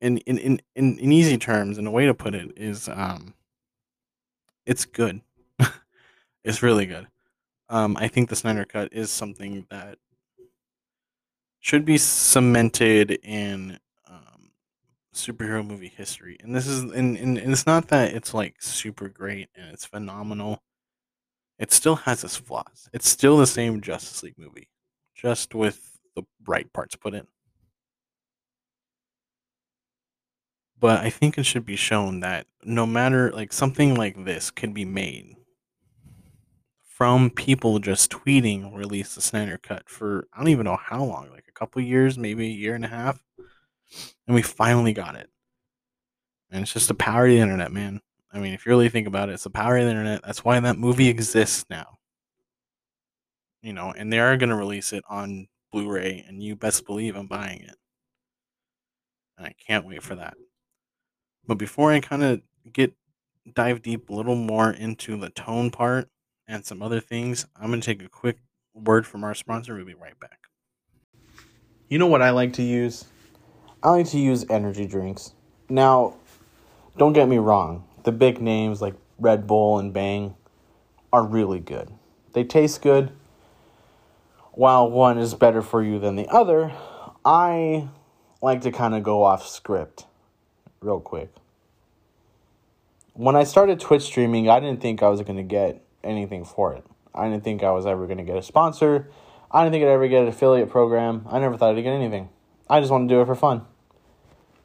in 0.00 0.18
in 0.18 0.38
in 0.38 0.60
in, 0.76 0.96
in 0.96 1.10
easy 1.10 1.38
terms, 1.38 1.76
and 1.76 1.88
a 1.88 1.90
way 1.90 2.06
to 2.06 2.14
put 2.14 2.36
it 2.36 2.52
is, 2.56 2.88
um, 2.88 3.34
it's 4.64 4.84
good. 4.84 5.22
it's 6.44 6.62
really 6.62 6.86
good. 6.86 7.08
Um, 7.68 7.96
I 7.96 8.06
think 8.06 8.28
the 8.28 8.36
Snyder 8.36 8.64
cut 8.64 8.92
is 8.92 9.10
something 9.10 9.66
that 9.70 9.98
should 11.58 11.84
be 11.84 11.98
cemented 11.98 13.18
in 13.24 13.80
um, 14.06 14.52
superhero 15.12 15.66
movie 15.66 15.92
history. 15.96 16.36
And 16.44 16.54
this 16.54 16.68
is, 16.68 16.82
and, 16.82 17.16
and, 17.16 17.36
and 17.36 17.52
it's 17.52 17.66
not 17.66 17.88
that 17.88 18.14
it's 18.14 18.32
like 18.32 18.62
super 18.62 19.08
great 19.08 19.48
and 19.56 19.72
it's 19.72 19.84
phenomenal. 19.84 20.62
It 21.58 21.72
still 21.72 21.96
has 21.96 22.22
its 22.22 22.36
flaws. 22.36 22.88
It's 22.92 23.08
still 23.08 23.36
the 23.36 23.48
same 23.48 23.80
Justice 23.80 24.22
League 24.22 24.38
movie, 24.38 24.68
just 25.14 25.54
with 25.54 25.98
the 26.14 26.22
right 26.46 26.72
parts 26.72 26.96
put 26.96 27.14
in. 27.14 27.26
But 30.78 31.00
I 31.00 31.10
think 31.10 31.36
it 31.36 31.44
should 31.44 31.66
be 31.66 31.76
shown 31.76 32.20
that 32.20 32.46
no 32.64 32.86
matter 32.86 33.30
like 33.30 33.52
something 33.52 33.94
like 33.94 34.24
this 34.24 34.50
can 34.50 34.72
be 34.72 34.84
made 34.86 35.36
from 36.82 37.30
people 37.30 37.78
just 37.78 38.10
tweeting 38.10 38.76
release 38.76 39.14
the 39.14 39.20
Snyder 39.20 39.58
cut 39.58 39.88
for 39.88 40.26
I 40.32 40.38
don't 40.38 40.48
even 40.48 40.64
know 40.64 40.78
how 40.82 41.04
long, 41.04 41.30
like 41.30 41.46
a 41.48 41.52
couple 41.52 41.82
years, 41.82 42.18
maybe 42.18 42.46
a 42.46 42.50
year 42.50 42.74
and 42.74 42.84
a 42.84 42.88
half. 42.88 43.22
And 44.26 44.34
we 44.34 44.42
finally 44.42 44.92
got 44.92 45.16
it. 45.16 45.28
And 46.50 46.62
it's 46.62 46.72
just 46.72 46.88
the 46.88 46.94
power 46.94 47.26
of 47.26 47.30
the 47.30 47.38
internet, 47.38 47.72
man. 47.72 48.00
I 48.32 48.38
mean, 48.38 48.54
if 48.54 48.64
you 48.64 48.70
really 48.70 48.88
think 48.88 49.06
about 49.06 49.28
it, 49.28 49.32
it's 49.32 49.44
the 49.44 49.50
power 49.50 49.76
of 49.76 49.84
the 49.84 49.90
internet. 49.90 50.22
That's 50.24 50.44
why 50.44 50.58
that 50.60 50.78
movie 50.78 51.08
exists 51.08 51.64
now. 51.70 51.99
You 53.62 53.72
know, 53.72 53.92
and 53.96 54.12
they 54.12 54.18
are 54.18 54.36
going 54.36 54.50
to 54.50 54.56
release 54.56 54.92
it 54.92 55.04
on 55.08 55.48
Blu 55.70 55.88
ray, 55.90 56.24
and 56.26 56.42
you 56.42 56.56
best 56.56 56.86
believe 56.86 57.14
I'm 57.14 57.26
buying 57.26 57.60
it. 57.60 57.76
And 59.36 59.46
I 59.46 59.54
can't 59.66 59.86
wait 59.86 60.02
for 60.02 60.14
that. 60.14 60.34
But 61.46 61.58
before 61.58 61.92
I 61.92 62.00
kind 62.00 62.22
of 62.22 62.42
get 62.72 62.94
dive 63.54 63.82
deep 63.82 64.08
a 64.08 64.14
little 64.14 64.36
more 64.36 64.70
into 64.70 65.16
the 65.16 65.30
tone 65.30 65.70
part 65.70 66.08
and 66.46 66.64
some 66.64 66.82
other 66.82 67.00
things, 67.00 67.46
I'm 67.56 67.68
going 67.68 67.80
to 67.80 67.86
take 67.86 68.02
a 68.02 68.08
quick 68.08 68.38
word 68.74 69.06
from 69.06 69.24
our 69.24 69.34
sponsor. 69.34 69.74
We'll 69.74 69.84
be 69.84 69.94
right 69.94 70.18
back. 70.18 70.38
You 71.88 71.98
know 71.98 72.06
what 72.06 72.22
I 72.22 72.30
like 72.30 72.52
to 72.54 72.62
use? 72.62 73.04
I 73.82 73.90
like 73.90 74.06
to 74.10 74.18
use 74.18 74.44
energy 74.48 74.86
drinks. 74.86 75.32
Now, 75.68 76.14
don't 76.96 77.12
get 77.12 77.28
me 77.28 77.38
wrong, 77.38 77.84
the 78.04 78.12
big 78.12 78.40
names 78.40 78.82
like 78.82 78.94
Red 79.18 79.46
Bull 79.46 79.78
and 79.78 79.92
Bang 79.92 80.34
are 81.12 81.24
really 81.24 81.60
good. 81.60 81.90
They 82.32 82.44
taste 82.44 82.82
good. 82.82 83.10
While 84.52 84.90
one 84.90 85.18
is 85.18 85.34
better 85.34 85.62
for 85.62 85.82
you 85.82 85.98
than 85.98 86.16
the 86.16 86.26
other, 86.28 86.72
I 87.24 87.88
like 88.42 88.62
to 88.62 88.72
kind 88.72 88.94
of 88.94 89.02
go 89.02 89.22
off 89.22 89.46
script 89.46 90.06
real 90.80 91.00
quick. 91.00 91.32
When 93.14 93.36
I 93.36 93.44
started 93.44 93.78
Twitch 93.78 94.02
streaming, 94.02 94.48
I 94.48 94.60
didn't 94.60 94.80
think 94.80 95.02
I 95.02 95.08
was 95.08 95.22
going 95.22 95.36
to 95.36 95.42
get 95.42 95.84
anything 96.02 96.44
for 96.44 96.72
it. 96.74 96.84
I 97.14 97.28
didn't 97.28 97.44
think 97.44 97.62
I 97.62 97.70
was 97.70 97.86
ever 97.86 98.06
going 98.06 98.18
to 98.18 98.24
get 98.24 98.36
a 98.36 98.42
sponsor. 98.42 99.10
I 99.50 99.62
didn't 99.62 99.72
think 99.72 99.84
I'd 99.84 99.90
ever 99.90 100.08
get 100.08 100.22
an 100.22 100.28
affiliate 100.28 100.70
program. 100.70 101.26
I 101.28 101.38
never 101.38 101.56
thought 101.56 101.76
I'd 101.76 101.82
get 101.82 101.92
anything. 101.92 102.28
I 102.68 102.80
just 102.80 102.90
wanted 102.90 103.08
to 103.08 103.14
do 103.14 103.20
it 103.20 103.26
for 103.26 103.34
fun. 103.34 103.66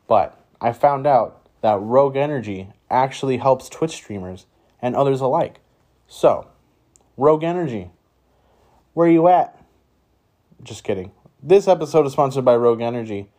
But 0.07 0.39
I 0.61 0.71
found 0.71 1.05
out 1.05 1.47
that 1.61 1.79
Rogue 1.79 2.15
Energy 2.15 2.69
actually 2.89 3.37
helps 3.37 3.67
Twitch 3.67 3.91
streamers 3.91 4.45
and 4.81 4.95
others 4.95 5.21
alike. 5.21 5.59
So, 6.07 6.47
Rogue 7.17 7.43
Energy, 7.43 7.89
where 8.93 9.07
are 9.07 9.11
you 9.11 9.27
at? 9.27 9.59
Just 10.65 10.83
kidding. 10.83 11.11
This 11.43 11.67
episode 11.67 12.07
is 12.07 12.13
sponsored 12.13 12.43
by 12.43 12.55
Rogue 12.55 12.81
Energy. 12.81 13.29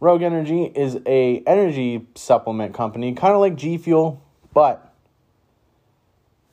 Rogue 0.00 0.20
Energy 0.20 0.64
is 0.64 0.98
a 1.06 1.42
energy 1.46 2.06
supplement 2.14 2.74
company, 2.74 3.14
kind 3.14 3.32
of 3.32 3.40
like 3.40 3.56
G 3.56 3.78
Fuel, 3.78 4.22
but 4.52 4.94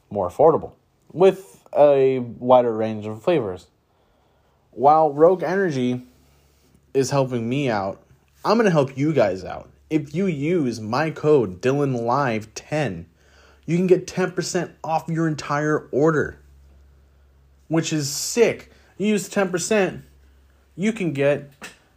more 0.10 0.30
affordable 0.30 0.72
with 1.12 1.62
a 1.78 2.20
wider 2.20 2.74
range 2.74 3.06
of 3.06 3.22
flavors. 3.22 3.68
While 4.72 5.12
Rogue 5.12 5.44
Energy 5.44 6.08
is 6.94 7.10
helping 7.10 7.50
me 7.50 7.70
out, 7.70 8.02
I'm 8.46 8.56
going 8.56 8.64
to 8.68 8.72
help 8.72 8.98
you 8.98 9.12
guys 9.12 9.44
out. 9.44 9.70
If 9.90 10.16
you 10.16 10.28
use 10.28 10.80
my 10.80 11.10
code 11.10 11.62
DylanLive10, 11.62 13.04
you 13.66 13.76
can 13.76 13.88
get 13.88 14.08
10% 14.08 14.76
off 14.82 15.10
your 15.10 15.28
entire 15.28 15.90
order, 15.92 16.40
which 17.68 17.92
is 17.92 18.10
sick. 18.10 18.72
You 18.98 19.08
use 19.08 19.30
10%, 19.30 20.02
you 20.76 20.94
can 20.94 21.14
get 21.14 21.52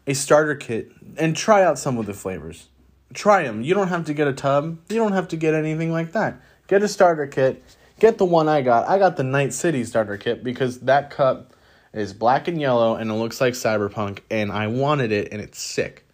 a 0.06 0.14
starter 0.14 0.54
kit 0.54 0.90
and 1.16 1.36
try 1.36 1.62
out 1.62 1.78
some 1.78 1.98
of 1.98 2.06
the 2.06 2.14
flavors. 2.14 2.68
Try 3.14 3.44
them. 3.44 3.62
You 3.62 3.74
don't 3.74 3.88
have 3.88 4.04
to 4.06 4.14
get 4.14 4.28
a 4.28 4.32
tub. 4.32 4.78
You 4.88 4.96
don't 4.96 5.12
have 5.12 5.28
to 5.28 5.36
get 5.36 5.54
anything 5.54 5.92
like 5.92 6.12
that. 6.12 6.40
Get 6.66 6.82
a 6.82 6.88
starter 6.88 7.26
kit. 7.26 7.62
Get 8.00 8.18
the 8.18 8.24
one 8.24 8.48
I 8.48 8.62
got. 8.62 8.88
I 8.88 8.98
got 8.98 9.16
the 9.16 9.24
Night 9.24 9.52
City 9.52 9.84
starter 9.84 10.16
kit 10.16 10.44
because 10.44 10.80
that 10.80 11.10
cup 11.10 11.54
is 11.92 12.12
black 12.12 12.48
and 12.48 12.60
yellow 12.60 12.94
and 12.96 13.10
it 13.10 13.14
looks 13.14 13.40
like 13.40 13.54
cyberpunk 13.54 14.20
and 14.30 14.52
I 14.52 14.66
wanted 14.66 15.10
it 15.10 15.28
and 15.32 15.40
it's 15.40 15.60
sick. 15.60 16.06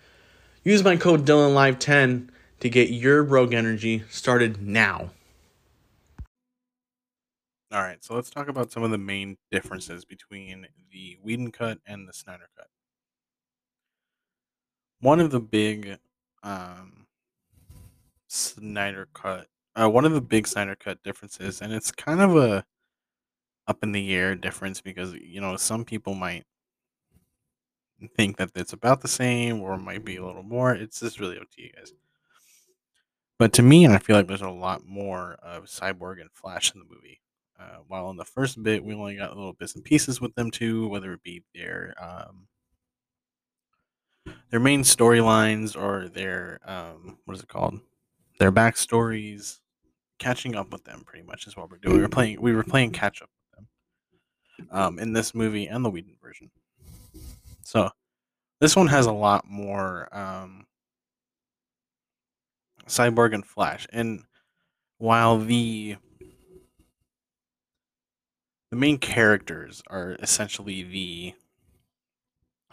Use 0.63 0.83
my 0.83 0.97
code 0.97 1.27
DylanLive10 1.27 2.29
to 2.61 2.71
get 2.71 2.91
your 2.91 3.23
Rogue 3.23 3.53
Energy 3.53 4.05
started 4.09 4.63
now. 4.63 5.11
All 7.75 7.83
right, 7.83 8.05
so 8.05 8.15
let's 8.15 8.31
talk 8.31 8.47
about 8.47 8.71
some 8.71 8.85
of 8.85 8.93
the 8.93 8.99
main 8.99 9.37
differences 9.51 10.05
between 10.05 10.69
the 10.93 11.17
Whedon 11.21 11.51
cut 11.51 11.81
and 11.85 12.09
the 12.09 12.13
Snyder 12.13 12.49
cut. 12.57 12.69
One 15.01 15.19
of 15.19 15.33
the 15.33 15.41
big 15.41 15.99
um, 16.45 17.07
Snyder 18.29 19.09
cut, 19.13 19.49
uh, 19.75 19.91
one 19.91 20.05
of 20.05 20.13
the 20.13 20.21
big 20.21 20.47
Snyder 20.47 20.77
cut 20.77 21.03
differences, 21.03 21.61
and 21.61 21.73
it's 21.73 21.91
kind 21.91 22.21
of 22.21 22.37
a 22.37 22.65
up 23.67 23.83
in 23.83 23.91
the 23.91 24.15
air 24.15 24.37
difference 24.37 24.81
because 24.81 25.13
you 25.15 25.41
know 25.41 25.57
some 25.57 25.85
people 25.85 26.15
might 26.15 26.45
think 28.17 28.37
that 28.37 28.51
it's 28.55 28.73
about 28.73 29.01
the 29.01 29.09
same 29.09 29.61
or 29.61 29.77
might 29.77 30.05
be 30.05 30.15
a 30.15 30.25
little 30.25 30.45
more. 30.45 30.73
It's 30.73 31.01
just 31.01 31.19
really 31.19 31.39
up 31.39 31.51
to 31.57 31.63
you 31.63 31.71
guys. 31.73 31.93
But 33.37 33.53
to 33.55 33.63
me, 33.63 33.89
I 33.89 33.99
feel 33.99 34.15
like 34.15 34.29
there's 34.29 34.43
a 34.43 34.49
lot 34.49 34.87
more 34.87 35.33
of 35.43 35.65
Cyborg 35.65 36.21
and 36.21 36.31
Flash 36.31 36.73
in 36.73 36.79
the 36.79 36.87
movie. 36.87 37.21
Uh, 37.65 37.79
while 37.89 38.11
in 38.11 38.17
the 38.17 38.25
first 38.25 38.63
bit, 38.63 38.85
we 38.85 38.95
only 38.95 39.17
got 39.17 39.37
little 39.37 39.55
bits 39.55 39.75
and 39.75 39.85
pieces 39.85 40.21
with 40.21 40.35
them 40.35 40.51
too, 40.51 40.89
whether 40.89 41.13
it 41.15 41.23
be 41.23 41.43
their 41.55 41.95
um, 41.99 42.47
their 44.51 44.61
main 44.61 44.83
storylines 44.83 45.77
or 45.77 46.09
their 46.09 46.61
um, 46.67 47.19
what 47.25 47.37
is 47.37 47.43
it 47.43 47.49
called, 47.49 47.81
their 48.39 48.53
backstories. 48.53 49.61
Catching 50.21 50.55
up 50.55 50.73
with 50.73 50.85
them, 50.85 51.03
pretty 51.05 51.27
much, 51.27 51.49
is 51.49 51.57
what 51.57 51.69
we're 51.71 51.79
doing. 51.79 51.97
We 51.97 52.03
were 52.03 52.09
playing, 52.09 52.41
we 52.41 52.53
were 52.53 52.63
playing 52.63 52.93
catch 52.93 53.21
up 53.21 53.29
with 53.35 53.59
them 53.59 54.69
um, 54.71 54.99
in 55.01 55.13
this 55.13 55.35
movie 55.35 55.67
and 55.67 55.85
the 55.85 55.91
Whedon 55.91 56.17
version. 56.23 56.51
So 57.63 57.91
this 58.61 58.77
one 58.77 58.87
has 58.87 59.07
a 59.07 59.13
lot 59.13 59.45
more 59.47 60.09
um, 60.17 60.67
Cyborg 62.87 63.35
and 63.35 63.45
Flash, 63.45 63.89
and 63.93 64.23
while 64.99 65.39
the 65.39 65.97
the 68.75 68.81
main 68.81 68.99
characters 68.99 69.85
are 69.87 70.17
essentially 70.21 70.83
the 70.83 71.33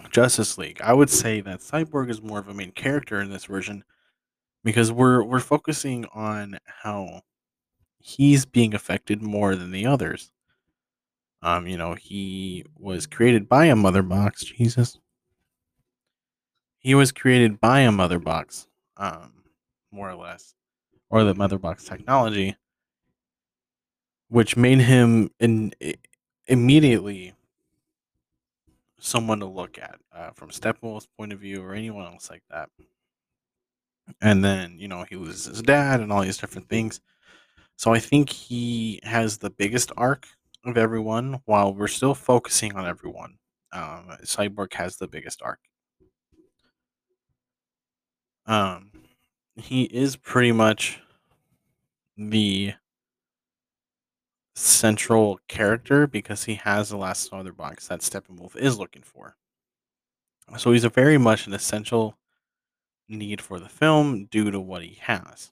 Justice 0.09 0.57
League, 0.57 0.81
I 0.81 0.93
would 0.93 1.11
say 1.11 1.41
that 1.41 1.59
Cyborg 1.59 2.09
is 2.09 2.23
more 2.23 2.39
of 2.39 2.47
a 2.47 2.55
main 2.55 2.71
character 2.71 3.21
in 3.21 3.29
this 3.29 3.45
version 3.45 3.83
because 4.63 4.91
we're 4.91 5.21
we're 5.21 5.39
focusing 5.39 6.05
on 6.05 6.57
how 6.65 7.21
he's 7.99 8.47
being 8.47 8.73
affected 8.73 9.21
more 9.21 9.55
than 9.55 9.69
the 9.69 9.85
others. 9.85 10.31
Um, 11.43 11.67
you 11.67 11.77
know, 11.77 11.93
he 11.93 12.65
was 12.75 13.05
created 13.05 13.47
by 13.47 13.65
a 13.65 13.75
mother 13.75 14.01
box. 14.01 14.43
Jesus, 14.43 14.97
he 16.79 16.95
was 16.95 17.11
created 17.11 17.61
by 17.61 17.81
a 17.81 17.91
mother 17.91 18.17
box, 18.17 18.67
um, 18.97 19.43
more 19.91 20.09
or 20.09 20.15
less, 20.15 20.55
or 21.11 21.23
the 21.23 21.35
mother 21.35 21.59
box 21.59 21.83
technology, 21.85 22.55
which 24.31 24.55
made 24.55 24.79
him 24.79 25.29
in, 25.41 25.73
immediately 26.47 27.33
someone 28.99 29.39
to 29.39 29.45
look 29.45 29.77
at 29.77 29.99
uh, 30.15 30.31
from 30.31 30.49
Steppenwolf's 30.49 31.07
point 31.17 31.33
of 31.33 31.39
view 31.39 31.61
or 31.61 31.73
anyone 31.73 32.05
else 32.05 32.29
like 32.29 32.43
that. 32.49 32.69
And 34.21 34.43
then 34.43 34.77
you 34.79 34.87
know 34.87 35.05
he 35.09 35.15
loses 35.15 35.45
his 35.45 35.61
dad 35.61 35.99
and 35.99 36.11
all 36.11 36.21
these 36.21 36.37
different 36.37 36.69
things. 36.69 36.99
So 37.77 37.93
I 37.93 37.99
think 37.99 38.29
he 38.29 38.99
has 39.03 39.37
the 39.39 39.49
biggest 39.49 39.91
arc 39.97 40.27
of 40.65 40.77
everyone, 40.77 41.41
while 41.45 41.73
we're 41.73 41.87
still 41.87 42.15
focusing 42.15 42.75
on 42.75 42.87
everyone. 42.87 43.37
Um, 43.73 44.09
Cyborg 44.23 44.73
has 44.73 44.97
the 44.97 45.07
biggest 45.07 45.41
arc. 45.43 45.59
Um, 48.45 48.91
he 49.55 49.83
is 49.83 50.15
pretty 50.15 50.51
much 50.51 50.99
the 52.17 52.73
central 54.61 55.39
character 55.47 56.07
because 56.07 56.43
he 56.43 56.55
has 56.55 56.89
the 56.89 56.97
last 56.97 57.31
mother 57.31 57.51
box 57.51 57.87
that 57.87 58.01
Steppenwolf 58.01 58.55
is 58.55 58.77
looking 58.77 59.03
for. 59.03 59.35
So 60.57 60.71
he's 60.71 60.83
a 60.83 60.89
very 60.89 61.17
much 61.17 61.47
an 61.47 61.53
essential 61.53 62.17
need 63.07 63.41
for 63.41 63.59
the 63.59 63.69
film 63.69 64.25
due 64.25 64.51
to 64.51 64.59
what 64.59 64.83
he 64.83 64.97
has. 65.01 65.51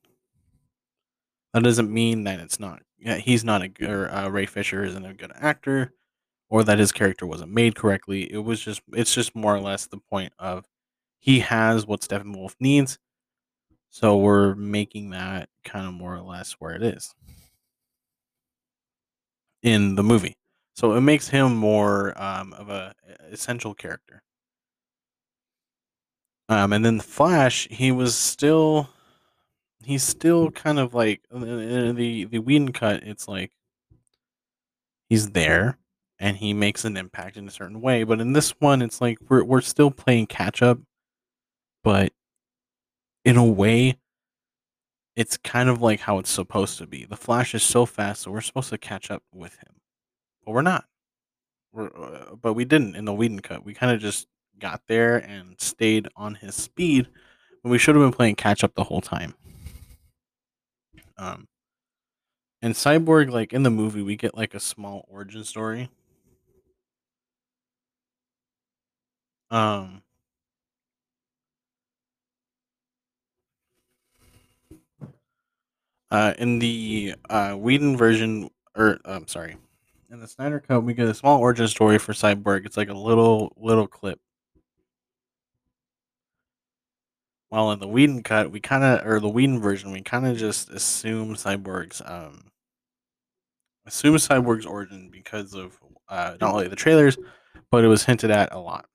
That 1.54 1.64
doesn't 1.64 1.92
mean 1.92 2.26
that 2.26 2.40
it's 2.40 2.60
not. 2.60 2.84
Yeah, 2.98 3.16
he's 3.16 3.44
not 3.44 3.62
a 3.62 3.68
good. 3.68 4.10
Uh, 4.10 4.30
Ray 4.30 4.46
Fisher 4.46 4.84
isn't 4.84 5.06
a 5.06 5.14
good 5.14 5.32
actor, 5.36 5.94
or 6.50 6.64
that 6.64 6.80
his 6.80 6.92
character 6.92 7.26
wasn't 7.26 7.54
made 7.54 7.76
correctly. 7.76 8.32
It 8.32 8.40
was 8.40 8.60
just. 8.60 8.82
It's 8.94 9.14
just 9.14 9.36
more 9.36 9.56
or 9.56 9.62
less 9.62 9.88
the 9.88 9.98
point 9.98 10.34
of 10.38 10.66
he 11.18 11.40
has 11.40 11.88
what 11.88 12.02
Steppenwolf 12.02 12.56
needs, 12.60 13.00
so 13.90 14.18
we're 14.18 14.54
making 14.56 15.12
that 15.12 15.50
kind 15.64 15.88
of 15.88 15.94
more 15.94 16.14
or 16.14 16.22
less 16.22 16.54
where 16.60 16.76
it 16.76 16.84
is 16.84 17.16
in 19.64 19.96
the 19.96 20.04
movie. 20.04 20.38
So 20.76 20.94
it 20.94 21.02
makes 21.02 21.28
him 21.28 21.56
more 21.56 22.14
um, 22.22 22.54
of 22.54 22.70
a 22.70 22.94
essential 23.32 23.74
character. 23.74 24.22
Um, 26.48 26.74
and 26.74 26.84
then 26.84 26.98
the 26.98 27.04
Flash, 27.04 27.68
he 27.70 27.92
was 27.92 28.16
still, 28.16 28.90
he's 29.84 30.04
still 30.04 30.50
kind 30.52 30.80
of 30.80 30.94
like 30.94 31.22
uh, 31.34 31.40
the 31.40 32.26
the 32.26 32.40
Whedon 32.40 32.72
cut. 32.72 33.04
It's 33.04 33.28
like 33.28 33.52
he's 35.10 35.32
there 35.32 35.78
and 36.20 36.38
he 36.38 36.54
makes 36.54 36.86
an 36.86 36.98
impact 36.98 37.38
in 37.38 37.48
a 37.48 37.52
certain 37.52 37.82
way. 37.82 38.04
But 38.04 38.22
in 38.22 38.34
this 38.34 38.52
one, 38.60 38.82
it's 38.82 39.02
like 39.02 39.20
we're 39.30 39.44
we're 39.44 39.62
still 39.62 39.92
playing 39.92 40.28
catch 40.28 40.62
up, 40.62 40.80
but 41.84 42.12
in 43.26 43.38
a 43.38 43.46
way, 43.46 43.98
it's 45.16 45.38
kind 45.38 45.70
of 45.70 45.82
like 45.82 46.00
how 46.00 46.20
it's 46.20 46.30
supposed 46.30 46.78
to 46.78 46.88
be. 46.88 47.06
The 47.06 47.18
Flash 47.18 47.54
is 47.54 47.64
so 47.64 47.86
fast, 47.86 48.22
so 48.22 48.32
we're 48.32 48.42
supposed 48.42 48.70
to 48.70 48.78
catch 48.78 49.12
up 49.12 49.24
with 49.34 49.56
him, 49.58 49.76
but 50.46 50.54
we're 50.54 50.62
not. 50.62 50.86
We're, 51.72 51.88
uh, 51.88 52.36
but 52.36 52.54
we 52.54 52.66
didn't 52.66 52.96
in 52.96 53.06
the 53.06 53.14
Whedon 53.14 53.42
cut. 53.42 53.66
We 53.66 53.74
kind 53.74 53.92
of 53.92 54.00
just 54.00 54.28
got 54.60 54.82
there 54.88 55.18
and 55.18 55.60
stayed 55.60 56.08
on 56.16 56.36
his 56.36 56.56
speed 56.56 57.08
when 57.62 57.72
we 57.72 57.78
should 57.78 57.96
have 57.96 58.04
been 58.04 58.14
playing 58.14 58.36
catch 58.36 58.64
up 58.64 58.76
the 58.76 58.84
whole 58.84 59.02
time. 59.02 59.34
Um, 61.18 61.48
and 62.62 62.74
Cyborg, 62.74 63.30
like 63.30 63.54
in 63.54 63.64
the 63.64 63.70
movie, 63.70 64.02
we 64.02 64.16
get 64.16 64.36
like 64.36 64.54
a 64.54 64.60
small 64.60 65.06
origin 65.10 65.44
story. 65.44 65.90
Um, 69.52 70.04
uh, 76.12 76.34
in 76.38 76.60
the 76.60 77.16
uh, 77.30 77.54
Whedon 77.54 77.98
version, 77.98 78.50
or 78.76 79.00
I'm 79.06 79.28
sorry, 79.28 79.58
in 80.12 80.20
the 80.20 80.28
Snyder 80.28 80.60
Cut, 80.60 80.84
we 80.84 80.94
get 80.94 81.08
a 81.08 81.14
small 81.14 81.40
origin 81.40 81.68
story 81.68 81.98
for 82.00 82.14
Cyborg. 82.14 82.66
It's 82.66 82.78
like 82.78 82.90
a 82.90 82.94
little 82.94 83.54
little 83.58 83.88
clip. 83.88 84.20
While 87.50 87.72
in 87.72 87.80
the 87.80 87.88
Whedon 87.88 88.22
cut, 88.24 88.52
we 88.52 88.60
kind 88.60 88.84
of, 88.84 89.06
or 89.08 89.20
the 89.20 89.30
Whedon 89.30 89.60
version, 89.60 89.92
we 89.92 90.02
kind 90.02 90.28
of 90.28 90.38
just 90.38 90.70
assume 90.70 91.34
Cyborg's, 91.34 92.00
um, 92.06 92.52
assume 93.88 94.16
Cyborg's 94.18 94.68
origin 94.68 95.10
because 95.12 95.56
of 95.56 95.80
uh, 96.10 96.36
not 96.40 96.54
only 96.54 96.68
the 96.68 96.76
trailers, 96.76 97.18
but 97.72 97.84
it 97.84 97.88
was 97.88 98.06
hinted 98.06 98.30
at 98.30 98.54
a 98.54 98.60
lot. 98.60 98.86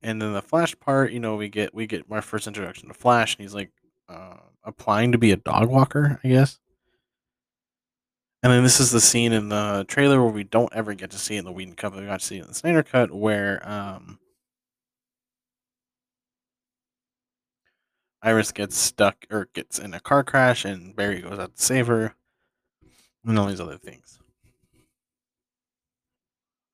And 0.00 0.20
then 0.22 0.32
the 0.32 0.42
Flash 0.42 0.78
part, 0.78 1.12
you 1.12 1.18
know, 1.18 1.34
we 1.36 1.48
get 1.48 1.74
we 1.74 1.86
get 1.86 2.08
my 2.10 2.20
first 2.20 2.46
introduction 2.46 2.88
to 2.88 2.94
Flash, 2.94 3.34
and 3.34 3.42
he's 3.42 3.54
like 3.54 3.70
uh, 4.14 4.36
applying 4.62 5.12
to 5.12 5.18
be 5.18 5.32
a 5.32 5.36
dog 5.36 5.68
walker, 5.68 6.20
I 6.22 6.28
guess. 6.28 6.58
And 8.42 8.52
then 8.52 8.62
this 8.62 8.78
is 8.78 8.90
the 8.90 9.00
scene 9.00 9.32
in 9.32 9.48
the 9.48 9.86
trailer 9.88 10.22
where 10.22 10.30
we 10.30 10.44
don't 10.44 10.72
ever 10.74 10.92
get 10.92 11.10
to 11.12 11.18
see 11.18 11.36
it 11.36 11.38
in 11.38 11.44
the 11.46 11.52
Whedon 11.52 11.74
cut, 11.74 11.92
but 11.92 12.00
we 12.00 12.06
got 12.06 12.20
to 12.20 12.26
see 12.26 12.36
it 12.36 12.42
in 12.42 12.48
the 12.48 12.54
Snyder 12.54 12.82
cut, 12.82 13.10
where 13.10 13.66
um, 13.66 14.18
Iris 18.22 18.52
gets 18.52 18.76
stuck 18.76 19.26
or 19.30 19.48
gets 19.54 19.78
in 19.78 19.94
a 19.94 20.00
car 20.00 20.22
crash, 20.22 20.66
and 20.66 20.94
Barry 20.94 21.22
goes 21.22 21.38
out 21.38 21.56
to 21.56 21.62
save 21.62 21.86
her, 21.86 22.14
and 23.24 23.38
all 23.38 23.46
these 23.46 23.60
other 23.60 23.78
things. 23.78 24.18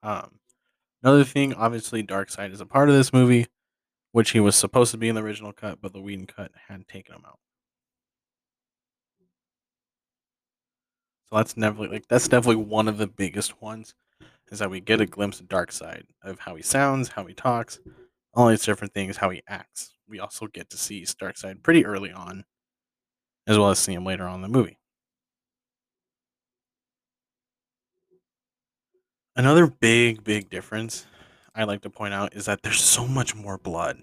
Um, 0.02 0.40
another 1.04 1.22
thing, 1.22 1.54
obviously, 1.54 2.02
Darkseid 2.02 2.52
is 2.52 2.60
a 2.60 2.66
part 2.66 2.88
of 2.88 2.96
this 2.96 3.12
movie, 3.12 3.46
which 4.12 4.30
he 4.30 4.40
was 4.40 4.56
supposed 4.56 4.90
to 4.92 4.98
be 4.98 5.08
in 5.08 5.14
the 5.14 5.22
original 5.22 5.52
cut, 5.52 5.80
but 5.80 5.92
the 5.92 6.00
Whedon 6.00 6.26
cut 6.26 6.50
had 6.68 6.88
taken 6.88 7.14
him 7.14 7.24
out. 7.26 7.38
So 11.28 11.36
that's 11.36 11.54
definitely 11.54 11.88
like 11.88 12.08
that's 12.08 12.28
definitely 12.28 12.64
one 12.64 12.88
of 12.88 12.98
the 12.98 13.06
biggest 13.06 13.62
ones, 13.62 13.94
is 14.50 14.58
that 14.58 14.70
we 14.70 14.80
get 14.80 15.00
a 15.00 15.06
glimpse 15.06 15.38
of 15.40 15.46
Darkseid 15.46 16.02
of 16.24 16.40
how 16.40 16.56
he 16.56 16.62
sounds, 16.62 17.10
how 17.10 17.24
he 17.24 17.34
talks, 17.34 17.78
all 18.34 18.48
these 18.48 18.64
different 18.64 18.94
things, 18.94 19.16
how 19.16 19.30
he 19.30 19.42
acts. 19.46 19.94
We 20.08 20.18
also 20.18 20.48
get 20.48 20.70
to 20.70 20.76
see 20.76 21.02
Darkseid 21.04 21.62
pretty 21.62 21.86
early 21.86 22.10
on, 22.10 22.44
as 23.46 23.58
well 23.58 23.70
as 23.70 23.78
see 23.78 23.94
him 23.94 24.04
later 24.04 24.26
on 24.26 24.36
in 24.36 24.42
the 24.42 24.48
movie. 24.48 24.78
Another 29.36 29.68
big, 29.68 30.24
big 30.24 30.50
difference 30.50 31.06
I 31.54 31.64
like 31.64 31.82
to 31.82 31.90
point 31.90 32.14
out 32.14 32.34
is 32.34 32.46
that 32.46 32.62
there's 32.62 32.80
so 32.80 33.06
much 33.06 33.34
more 33.34 33.58
blood. 33.58 34.02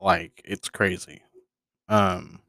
Like 0.00 0.40
it's 0.44 0.68
crazy. 0.68 1.22
Um 1.88 2.40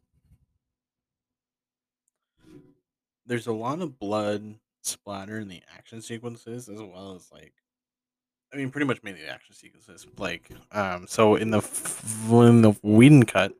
there's 3.25 3.47
a 3.47 3.53
lot 3.53 3.81
of 3.81 3.99
blood 3.99 4.55
splatter 4.81 5.37
in 5.39 5.47
the 5.47 5.61
action 5.75 6.01
sequences 6.01 6.67
as 6.69 6.81
well 6.81 7.15
as 7.15 7.31
like 7.31 7.53
I 8.53 8.57
mean 8.57 8.71
pretty 8.71 8.87
much 8.87 9.03
mainly 9.03 9.21
the 9.21 9.29
action 9.29 9.53
sequences. 9.55 10.07
Like 10.17 10.49
um 10.71 11.05
so 11.07 11.35
in 11.35 11.51
the 11.51 11.59
in 12.31 12.61
the 12.61 12.71
Whedon 12.81 13.23
cut 13.23 13.53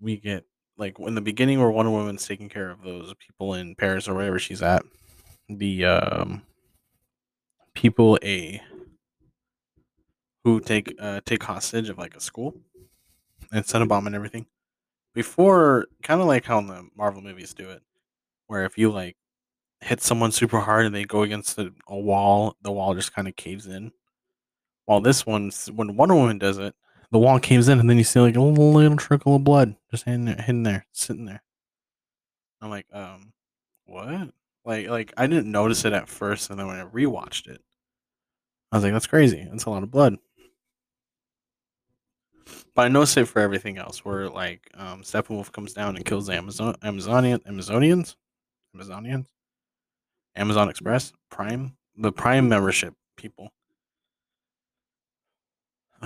we 0.00 0.16
get 0.16 0.44
like 0.76 0.98
in 1.00 1.14
the 1.14 1.20
beginning 1.20 1.58
where 1.60 1.70
Wonder 1.70 1.90
Woman's 1.90 2.26
taking 2.26 2.48
care 2.48 2.70
of 2.70 2.82
those 2.82 3.12
people 3.14 3.54
in 3.54 3.74
Paris 3.74 4.08
or 4.08 4.14
wherever 4.14 4.38
she's 4.38 4.62
at, 4.62 4.82
the 5.48 5.84
um 5.84 6.42
people 7.74 8.18
a 8.22 8.60
who 10.48 10.60
take 10.60 10.94
uh 10.98 11.20
take 11.26 11.42
hostage 11.42 11.88
of 11.88 11.98
like 11.98 12.16
a 12.16 12.20
school 12.20 12.54
and 13.52 13.66
set 13.66 13.82
a 13.82 13.86
bomb 13.86 14.06
and 14.06 14.16
everything. 14.16 14.46
Before 15.14 15.86
kind 16.02 16.20
of 16.20 16.26
like 16.26 16.44
how 16.44 16.60
the 16.60 16.88
Marvel 16.96 17.22
movies 17.22 17.54
do 17.54 17.70
it, 17.70 17.82
where 18.46 18.64
if 18.64 18.78
you 18.78 18.90
like 18.90 19.16
hit 19.80 20.00
someone 20.00 20.32
super 20.32 20.60
hard 20.60 20.86
and 20.86 20.94
they 20.94 21.04
go 21.04 21.22
against 21.22 21.58
a, 21.58 21.72
wall, 21.88 22.56
the 22.62 22.72
wall 22.72 22.94
just 22.94 23.14
kind 23.14 23.28
of 23.28 23.36
caves 23.36 23.66
in. 23.66 23.92
While 24.86 25.00
this 25.00 25.26
one's 25.26 25.70
when 25.70 25.96
Wonder 25.96 26.14
Woman 26.14 26.38
does 26.38 26.58
it, 26.58 26.74
the 27.10 27.18
wall 27.18 27.38
caves 27.38 27.68
in 27.68 27.78
and 27.78 27.88
then 27.88 27.98
you 27.98 28.04
see 28.04 28.20
like 28.20 28.36
a 28.36 28.40
little, 28.40 28.72
little 28.72 28.96
trickle 28.96 29.36
of 29.36 29.44
blood 29.44 29.76
just 29.90 30.04
hidden 30.04 30.24
there, 30.24 30.36
hidden 30.36 30.62
there, 30.62 30.86
sitting 30.92 31.26
there. 31.26 31.42
I'm 32.60 32.70
like, 32.70 32.86
um, 32.92 33.32
what? 33.84 34.30
Like, 34.64 34.88
like 34.88 35.12
I 35.16 35.26
didn't 35.26 35.50
notice 35.50 35.84
it 35.84 35.92
at 35.92 36.08
first, 36.08 36.50
and 36.50 36.58
then 36.58 36.66
when 36.66 36.76
I 36.76 36.84
rewatched 36.84 37.48
it, 37.48 37.60
I 38.70 38.76
was 38.76 38.84
like, 38.84 38.92
that's 38.92 39.06
crazy. 39.06 39.46
That's 39.50 39.64
a 39.64 39.70
lot 39.70 39.82
of 39.82 39.90
blood. 39.90 40.18
But 42.74 42.86
I 42.86 42.88
noticed 42.88 43.16
it 43.16 43.26
for 43.26 43.40
everything 43.40 43.78
else, 43.78 44.04
where 44.04 44.28
like 44.28 44.70
um, 44.74 45.02
Steppenwolf 45.02 45.52
comes 45.52 45.72
down 45.72 45.96
and 45.96 46.04
kills 46.04 46.26
the 46.26 46.34
Amazon 46.34 46.74
Amazonian 46.82 47.40
Amazonians, 47.40 48.14
Amazonians, 48.76 49.26
Amazon 50.36 50.68
Express 50.68 51.12
Prime, 51.30 51.76
the 51.96 52.12
Prime 52.12 52.48
membership 52.48 52.94
people, 53.16 53.50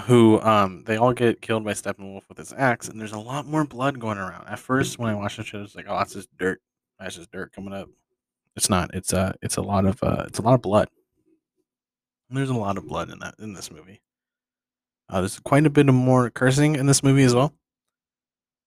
who 0.05 0.40
um 0.40 0.85
they 0.85 0.96
all 0.96 1.12
get 1.12 1.42
killed 1.42 1.64
by 1.64 1.72
Steppenwolf 1.72 2.22
with 2.28 2.38
his 2.38 2.52
axe, 2.55 2.88
and 2.88 3.00
there's 3.00 3.12
a 3.12 3.18
lot 3.18 3.46
more 3.46 3.64
blood 3.64 3.98
going 3.98 4.18
around. 4.18 4.48
At 4.48 4.59
first, 4.59 4.98
when 4.98 5.11
I 5.11 5.14
watched 5.14 5.37
the 5.37 5.44
show, 5.44 5.59
it 5.59 5.62
was 5.62 5.76
like, 5.76 5.87
oh, 5.88 5.98
that's 5.98 6.14
just 6.14 6.28
dirt. 6.38 6.61
That's 6.98 7.16
just 7.16 7.31
dirt 7.33 7.52
coming 7.52 7.74
up. 7.74 7.88
It's 8.57 8.70
not. 8.70 8.94
It's 8.94 9.12
uh 9.12 9.33
it's 9.42 9.57
a 9.57 9.62
lot 9.62 9.85
of 9.85 10.02
uh 10.02 10.24
it's 10.26 10.38
a 10.38 10.42
lot 10.42 10.55
of 10.55 10.62
blood. 10.62 10.88
There's 12.31 12.50
a 12.50 12.55
lot 12.55 12.78
of 12.78 12.87
blood 12.87 13.11
in 13.11 13.18
that 13.18 13.35
in 13.38 13.52
this 13.52 13.70
movie. 13.70 14.00
Uh, 15.12 15.20
there's 15.20 15.38
quite 15.40 15.66
a 15.66 15.70
bit 15.70 15.90
of 15.90 15.94
more 15.94 16.31
cursing 16.31 16.75
in 16.75 16.87
this 16.87 17.03
movie 17.03 17.22
as 17.22 17.35
well. 17.35 17.53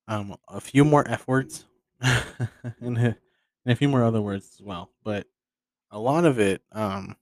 Um, 0.07 0.35
a 0.47 0.61
few 0.61 0.85
more 0.85 1.03
f 1.09 1.27
words, 1.27 1.65
and, 2.01 2.97
a, 2.99 3.01
and 3.01 3.17
a 3.65 3.75
few 3.75 3.89
more 3.89 4.03
other 4.03 4.21
words 4.21 4.51
as 4.53 4.61
well. 4.61 4.91
But 5.03 5.25
a 5.89 5.97
lot 5.97 6.23
of 6.23 6.39
it, 6.39 6.61
um, 6.71 7.15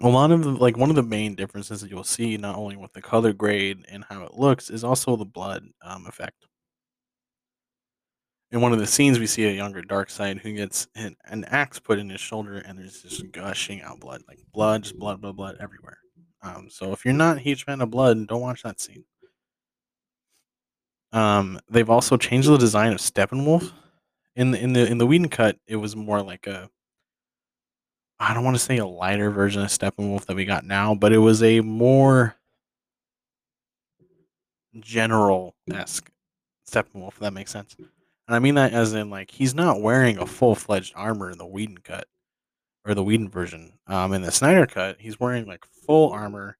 a 0.00 0.08
lot 0.08 0.30
of 0.30 0.42
the, 0.42 0.52
like 0.52 0.78
one 0.78 0.88
of 0.88 0.96
the 0.96 1.02
main 1.02 1.34
differences 1.34 1.82
that 1.82 1.90
you'll 1.90 2.02
see 2.02 2.38
not 2.38 2.56
only 2.56 2.76
with 2.76 2.94
the 2.94 3.02
color 3.02 3.34
grade 3.34 3.84
and 3.90 4.06
how 4.08 4.24
it 4.24 4.32
looks 4.32 4.70
is 4.70 4.84
also 4.84 5.14
the 5.14 5.26
blood 5.26 5.66
um, 5.82 6.06
effect. 6.06 6.46
In 8.50 8.62
one 8.62 8.72
of 8.72 8.78
the 8.78 8.86
scenes, 8.86 9.18
we 9.18 9.26
see 9.26 9.44
a 9.44 9.52
younger 9.52 9.82
Darkseid 9.82 10.40
who 10.40 10.54
gets 10.54 10.88
an, 10.94 11.14
an 11.26 11.44
axe 11.44 11.78
put 11.78 11.98
in 11.98 12.08
his 12.08 12.22
shoulder, 12.22 12.56
and 12.56 12.78
there's 12.78 13.02
just 13.02 13.30
gushing 13.32 13.82
out 13.82 14.00
blood, 14.00 14.22
like 14.26 14.38
blood, 14.50 14.84
just 14.84 14.98
blood, 14.98 15.20
blood, 15.20 15.36
blood 15.36 15.58
everywhere. 15.60 15.98
Um, 16.42 16.68
so 16.70 16.92
if 16.92 17.04
you're 17.04 17.14
not 17.14 17.38
a 17.38 17.40
huge 17.40 17.64
fan 17.64 17.80
of 17.80 17.90
blood, 17.90 18.26
don't 18.26 18.40
watch 18.40 18.62
that 18.62 18.80
scene. 18.80 19.04
Um, 21.12 21.58
they've 21.68 21.88
also 21.88 22.16
changed 22.16 22.48
the 22.48 22.58
design 22.58 22.92
of 22.92 22.98
Steppenwolf. 22.98 23.72
In 24.36 24.52
the 24.52 24.62
in 24.62 24.72
the 24.72 24.86
in 24.86 24.98
the 24.98 25.06
Whedon 25.06 25.28
cut, 25.28 25.58
it 25.66 25.76
was 25.76 25.96
more 25.96 26.22
like 26.22 26.46
a 26.46 26.70
I 28.20 28.34
don't 28.34 28.44
want 28.44 28.56
to 28.56 28.62
say 28.62 28.78
a 28.78 28.86
lighter 28.86 29.30
version 29.30 29.62
of 29.62 29.68
Steppenwolf 29.68 30.26
that 30.26 30.36
we 30.36 30.44
got 30.44 30.64
now, 30.64 30.94
but 30.94 31.12
it 31.12 31.18
was 31.18 31.42
a 31.42 31.60
more 31.60 32.36
general 34.80 35.54
esque 35.72 36.10
Steppenwolf, 36.68 37.14
if 37.14 37.18
that 37.20 37.32
makes 37.32 37.50
sense. 37.50 37.74
And 37.78 38.36
I 38.36 38.38
mean 38.38 38.54
that 38.56 38.72
as 38.72 38.92
in 38.92 39.10
like 39.10 39.30
he's 39.30 39.54
not 39.54 39.80
wearing 39.80 40.18
a 40.18 40.26
full 40.26 40.54
fledged 40.54 40.92
armor 40.94 41.30
in 41.30 41.38
the 41.38 41.46
Whedon 41.46 41.78
cut 41.78 42.06
or 42.88 42.94
the 42.94 43.04
Whedon 43.04 43.28
version. 43.28 43.74
Um, 43.86 44.14
in 44.14 44.22
the 44.22 44.32
Snyder 44.32 44.66
cut, 44.66 44.96
he's 44.98 45.20
wearing 45.20 45.46
like 45.46 45.66
full 45.86 46.10
armor 46.10 46.56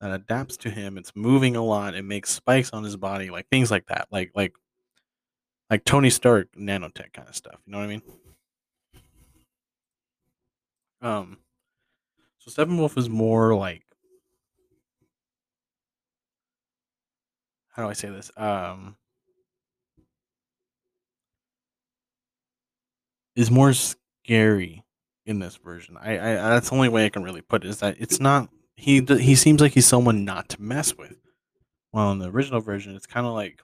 that 0.00 0.10
adapts 0.10 0.56
to 0.58 0.70
him. 0.70 0.96
It's 0.96 1.12
moving 1.14 1.54
a 1.54 1.64
lot. 1.64 1.94
It 1.94 2.04
makes 2.04 2.30
spikes 2.30 2.70
on 2.70 2.82
his 2.82 2.96
body, 2.96 3.30
like 3.30 3.46
things 3.50 3.70
like 3.70 3.86
that, 3.86 4.08
like 4.10 4.32
like 4.34 4.54
like 5.68 5.84
Tony 5.84 6.08
Stark 6.10 6.48
nanotech 6.56 7.12
kind 7.12 7.28
of 7.28 7.36
stuff. 7.36 7.60
You 7.66 7.72
know 7.72 7.78
what 7.78 7.84
I 7.84 7.88
mean? 7.88 8.02
Um, 11.02 11.38
so 12.38 12.50
Steppenwolf 12.50 12.96
is 12.96 13.08
more 13.08 13.54
like 13.54 13.84
how 17.68 17.84
do 17.84 17.90
I 17.90 17.92
say 17.92 18.08
this? 18.08 18.30
Um, 18.36 18.96
is 23.36 23.50
more 23.50 23.72
scary 23.72 24.84
in 25.26 25.38
this 25.38 25.56
version. 25.56 25.96
I, 26.00 26.12
I 26.14 26.34
that's 26.34 26.70
the 26.70 26.74
only 26.74 26.88
way 26.88 27.04
I 27.04 27.10
can 27.10 27.22
really 27.22 27.42
put 27.42 27.64
it 27.64 27.68
is 27.68 27.78
that 27.80 27.96
it's 27.98 28.20
not 28.20 28.48
he 28.76 29.00
he 29.00 29.34
seems 29.34 29.60
like 29.60 29.72
he's 29.72 29.86
someone 29.86 30.24
not 30.24 30.48
to 30.50 30.62
mess 30.62 30.96
with. 30.96 31.16
Well, 31.92 32.12
in 32.12 32.18
the 32.18 32.30
original 32.30 32.60
version, 32.60 32.94
it's 32.94 33.06
kind 33.06 33.26
of 33.26 33.34
like 33.34 33.60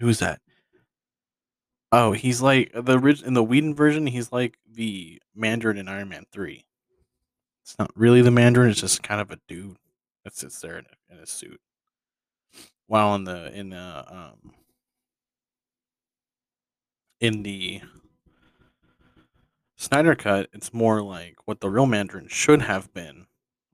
who's 0.00 0.18
that? 0.18 0.40
Oh, 1.90 2.12
he's 2.12 2.42
like 2.42 2.70
the 2.74 3.22
in 3.24 3.34
the 3.34 3.42
Whedon 3.42 3.74
version. 3.74 4.06
He's 4.06 4.30
like 4.30 4.58
the 4.70 5.20
Mandarin 5.34 5.78
in 5.78 5.88
Iron 5.88 6.10
Man 6.10 6.24
Three. 6.30 6.66
It's 7.64 7.78
not 7.78 7.90
really 7.96 8.22
the 8.22 8.30
Mandarin. 8.30 8.70
It's 8.70 8.80
just 8.80 9.02
kind 9.02 9.20
of 9.20 9.30
a 9.30 9.40
dude 9.48 9.76
that 10.24 10.34
sits 10.34 10.60
there 10.60 10.78
in 10.78 10.84
a, 10.86 11.14
in 11.14 11.20
a 11.20 11.26
suit. 11.26 11.60
While 12.86 13.14
in 13.14 13.24
the 13.24 13.52
in 13.58 13.70
the 13.70 14.04
um 14.08 14.52
in 17.20 17.42
the 17.42 17.80
Snyder 19.88 20.14
cut, 20.14 20.50
it's 20.52 20.74
more 20.74 21.00
like 21.00 21.36
what 21.46 21.60
the 21.60 21.70
real 21.70 21.86
Mandarin 21.86 22.28
should 22.28 22.60
have 22.60 22.92
been 22.92 23.26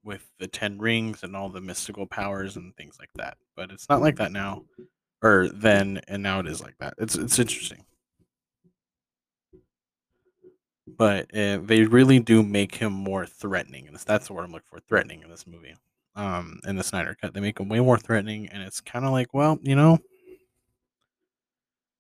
with 0.05 0.31
the 0.39 0.47
ten 0.47 0.79
rings 0.79 1.25
and 1.25 1.35
all 1.35 1.49
the 1.49 1.61
mystical 1.61 2.07
powers 2.07 2.55
and 2.55 2.73
things 2.77 2.99
like 3.01 3.11
that. 3.17 3.37
But 3.57 3.73
it's 3.73 3.89
not 3.89 4.01
like 4.01 4.15
that 4.17 4.31
now, 4.31 4.63
or 5.23 5.49
then, 5.49 6.01
and 6.07 6.23
now 6.23 6.39
it 6.39 6.47
is 6.47 6.63
like 6.63 6.79
that. 6.79 6.95
It's 6.99 7.17
it's 7.17 7.41
interesting, 7.41 7.85
but 10.87 11.35
uh, 11.37 11.59
they 11.65 11.83
really 11.83 12.21
do 12.21 12.45
make 12.45 12.77
him 12.77 12.93
more 12.93 13.27
threatening, 13.27 13.89
and 13.89 13.97
that's 13.97 14.31
what 14.31 14.45
I'm 14.45 14.53
looking 14.53 14.69
for, 14.71 14.79
threatening 14.79 15.23
in 15.23 15.31
this 15.31 15.49
movie. 15.49 15.75
Um, 16.15 16.61
in 16.65 16.77
the 16.77 16.85
Snyder 16.85 17.17
cut, 17.21 17.35
they 17.35 17.41
make 17.41 17.59
him 17.59 17.69
way 17.69 17.81
more 17.81 17.99
threatening, 17.99 18.49
and 18.51 18.63
it's 18.63 18.81
kind 18.81 19.05
of 19.05 19.11
like, 19.11 19.35
well, 19.35 19.59
you 19.63 19.75
know, 19.75 19.99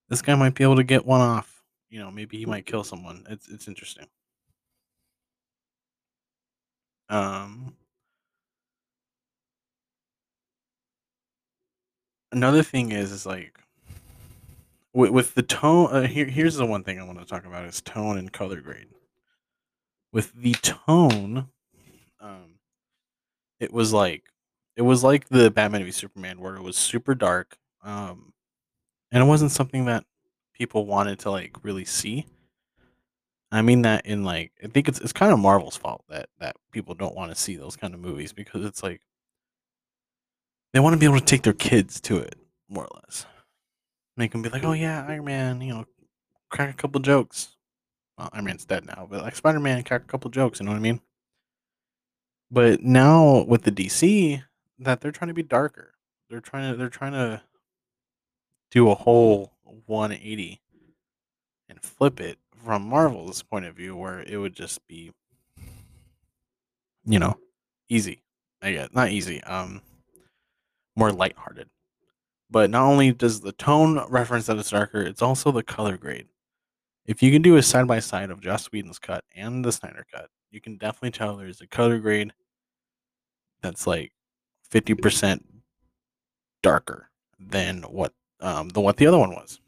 this 0.08 0.22
guy 0.22 0.36
might 0.36 0.54
be 0.54 0.62
able 0.62 0.76
to 0.76 0.84
get 0.84 1.04
one 1.04 1.20
off. 1.20 1.53
You 1.94 2.00
know, 2.00 2.10
maybe 2.10 2.36
he 2.36 2.44
might 2.44 2.66
kill 2.66 2.82
someone. 2.82 3.24
It's 3.30 3.48
it's 3.48 3.68
interesting. 3.68 4.08
Um, 7.08 7.76
another 12.32 12.64
thing 12.64 12.90
is 12.90 13.12
is 13.12 13.24
like 13.24 13.60
with, 14.92 15.10
with 15.10 15.34
the 15.34 15.42
tone 15.42 15.88
uh, 15.92 16.02
here 16.08 16.26
here's 16.26 16.56
the 16.56 16.66
one 16.66 16.82
thing 16.82 16.98
i 16.98 17.04
want 17.04 17.18
to 17.20 17.24
talk 17.24 17.44
about 17.46 17.64
is 17.64 17.80
tone 17.80 18.18
and 18.18 18.32
color 18.32 18.60
grade 18.60 18.88
with 20.12 20.32
the 20.32 20.52
tone 20.54 21.48
um 22.20 22.58
it 23.60 23.72
was 23.72 23.92
like 23.92 24.24
it 24.76 24.82
was 24.82 25.04
like 25.04 25.28
the 25.28 25.50
batman 25.50 25.84
v 25.84 25.90
superman 25.90 26.40
where 26.40 26.56
it 26.56 26.62
was 26.62 26.76
super 26.76 27.14
dark 27.14 27.56
um 27.82 28.32
and 29.12 29.22
it 29.22 29.26
wasn't 29.26 29.50
something 29.50 29.84
that 29.84 30.04
people 30.54 30.86
wanted 30.86 31.18
to 31.18 31.30
like 31.30 31.56
really 31.62 31.84
see 31.84 32.26
i 33.52 33.60
mean 33.60 33.82
that 33.82 34.06
in 34.06 34.24
like 34.24 34.52
i 34.62 34.66
think 34.66 34.88
it's 34.88 35.00
it's 35.00 35.12
kind 35.12 35.32
of 35.32 35.38
marvel's 35.38 35.76
fault 35.76 36.04
that 36.08 36.28
that 36.40 36.56
people 36.72 36.94
don't 36.94 37.14
want 37.14 37.30
to 37.30 37.40
see 37.40 37.56
those 37.56 37.76
kind 37.76 37.94
of 37.94 38.00
movies 38.00 38.32
because 38.32 38.64
it's 38.64 38.82
like 38.82 39.02
they 40.72 40.80
want 40.80 40.94
to 40.94 40.98
be 40.98 41.06
able 41.06 41.18
to 41.18 41.24
take 41.24 41.42
their 41.42 41.52
kids 41.52 42.00
to 42.00 42.16
it 42.18 42.36
more 42.68 42.84
or 42.84 43.00
less 43.04 43.26
make 44.16 44.32
them 44.32 44.42
be 44.42 44.48
like, 44.48 44.64
"Oh 44.64 44.72
yeah, 44.72 45.04
Iron 45.08 45.24
Man," 45.24 45.60
you 45.60 45.74
know, 45.74 45.84
crack 46.50 46.70
a 46.70 46.76
couple 46.76 47.00
jokes. 47.00 47.56
Well, 48.18 48.30
Iron 48.32 48.44
Man's 48.44 48.64
dead 48.64 48.86
now, 48.86 49.06
but 49.10 49.22
like 49.22 49.36
Spider 49.36 49.60
Man, 49.60 49.82
crack 49.82 50.02
a 50.02 50.06
couple 50.06 50.30
jokes. 50.30 50.60
You 50.60 50.66
know 50.66 50.72
what 50.72 50.78
I 50.78 50.80
mean? 50.80 51.00
But 52.50 52.82
now 52.82 53.44
with 53.44 53.62
the 53.62 53.72
DC, 53.72 54.42
that 54.78 55.00
they're 55.00 55.12
trying 55.12 55.28
to 55.28 55.34
be 55.34 55.42
darker. 55.42 55.94
They're 56.30 56.40
trying 56.40 56.72
to 56.72 56.76
they're 56.78 56.88
trying 56.88 57.12
to 57.12 57.42
do 58.70 58.90
a 58.90 58.94
whole 58.94 59.52
180 59.64 60.60
and 61.68 61.82
flip 61.82 62.20
it 62.20 62.38
from 62.64 62.82
Marvel's 62.88 63.42
point 63.42 63.66
of 63.66 63.74
view, 63.74 63.96
where 63.96 64.20
it 64.20 64.36
would 64.36 64.54
just 64.54 64.86
be, 64.86 65.12
you 67.04 67.18
know, 67.18 67.36
easy. 67.88 68.22
I 68.62 68.72
guess 68.72 68.88
not 68.92 69.10
easy. 69.10 69.42
Um, 69.44 69.82
more 70.96 71.12
lighthearted. 71.12 71.68
But 72.50 72.70
not 72.70 72.84
only 72.84 73.12
does 73.12 73.40
the 73.40 73.52
tone 73.52 74.04
reference 74.08 74.46
that 74.46 74.58
it's 74.58 74.70
darker, 74.70 75.02
it's 75.02 75.22
also 75.22 75.50
the 75.50 75.62
color 75.62 75.96
grade. 75.96 76.28
If 77.06 77.22
you 77.22 77.30
can 77.30 77.42
do 77.42 77.56
a 77.56 77.62
side 77.62 77.86
by 77.86 78.00
side 78.00 78.30
of 78.30 78.40
Joss 78.40 78.66
Whedon's 78.66 78.98
cut 78.98 79.24
and 79.34 79.64
the 79.64 79.72
Snyder 79.72 80.06
cut, 80.12 80.28
you 80.50 80.60
can 80.60 80.76
definitely 80.76 81.10
tell 81.10 81.36
there's 81.36 81.60
a 81.60 81.66
color 81.66 81.98
grade 81.98 82.32
that's 83.60 83.86
like 83.86 84.12
50% 84.72 85.40
darker 86.62 87.10
than 87.38 87.82
what 87.82 88.12
um 88.44 88.68
the 88.68 88.80
what 88.80 88.96
the 88.98 89.06
other 89.08 89.18
one 89.18 89.30
was. 89.30 89.58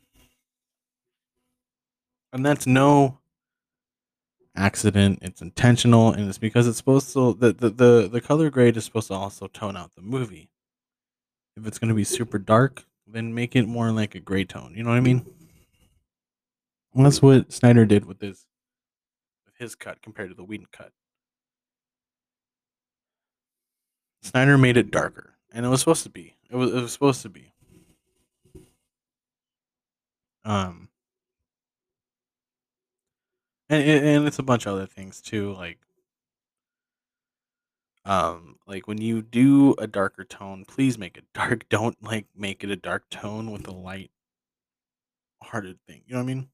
and 2.36 2.44
that's 2.44 2.66
no 2.66 3.18
accident. 4.54 5.18
It's 5.22 5.40
intentional, 5.40 6.12
and 6.12 6.28
it's 6.28 6.36
because 6.38 6.68
it's 6.68 6.76
supposed 6.76 7.12
to 7.14 7.32
the 7.32 7.52
the 7.52 7.70
the, 7.70 8.08
the 8.12 8.20
color 8.20 8.50
grade 8.50 8.76
is 8.76 8.84
supposed 8.84 9.08
to 9.08 9.14
also 9.14 9.46
tone 9.46 9.76
out 9.76 9.94
the 9.94 10.02
movie. 10.02 10.50
If 11.56 11.66
it's 11.66 11.78
going 11.78 11.88
to 11.88 11.94
be 11.94 12.04
super 12.04 12.38
dark, 12.38 12.84
then 13.06 13.34
make 13.34 13.56
it 13.56 13.66
more 13.66 13.90
like 13.90 14.14
a 14.14 14.20
gray 14.20 14.44
tone. 14.44 14.74
You 14.76 14.82
know 14.82 14.90
what 14.90 14.98
I 14.98 15.00
mean? 15.00 15.24
And 16.94 17.06
that's 17.06 17.22
what 17.22 17.52
Snyder 17.52 17.86
did 17.86 18.04
with 18.04 18.20
his 18.20 18.44
with 19.46 19.54
his 19.58 19.74
cut 19.74 20.02
compared 20.02 20.28
to 20.28 20.34
the 20.34 20.44
Whedon 20.44 20.66
cut. 20.72 20.92
Snyder 24.22 24.58
made 24.58 24.76
it 24.76 24.90
darker, 24.90 25.36
and 25.52 25.64
it 25.64 25.70
was 25.70 25.80
supposed 25.80 26.02
to 26.02 26.10
be. 26.10 26.36
It 26.50 26.56
was 26.56 26.70
it 26.70 26.82
was 26.82 26.92
supposed 26.92 27.22
to 27.22 27.30
be. 27.30 27.54
Um, 30.46 30.88
and 33.68 33.82
and 33.82 34.26
it's 34.28 34.38
a 34.38 34.44
bunch 34.44 34.64
of 34.64 34.74
other 34.74 34.86
things 34.86 35.20
too, 35.20 35.52
like 35.54 35.78
um, 38.04 38.56
like 38.68 38.86
when 38.86 38.98
you 38.98 39.20
do 39.22 39.74
a 39.78 39.88
darker 39.88 40.22
tone, 40.24 40.64
please 40.64 40.96
make 40.98 41.16
it 41.16 41.24
dark. 41.34 41.68
Don't 41.68 42.00
like 42.02 42.26
make 42.36 42.62
it 42.62 42.70
a 42.70 42.76
dark 42.76 43.10
tone 43.10 43.50
with 43.50 43.66
a 43.66 43.72
light 43.72 44.12
hearted 45.42 45.78
thing. 45.86 46.02
You 46.06 46.14
know 46.14 46.22
what 46.22 46.30
I 46.30 46.34
mean? 46.34 46.48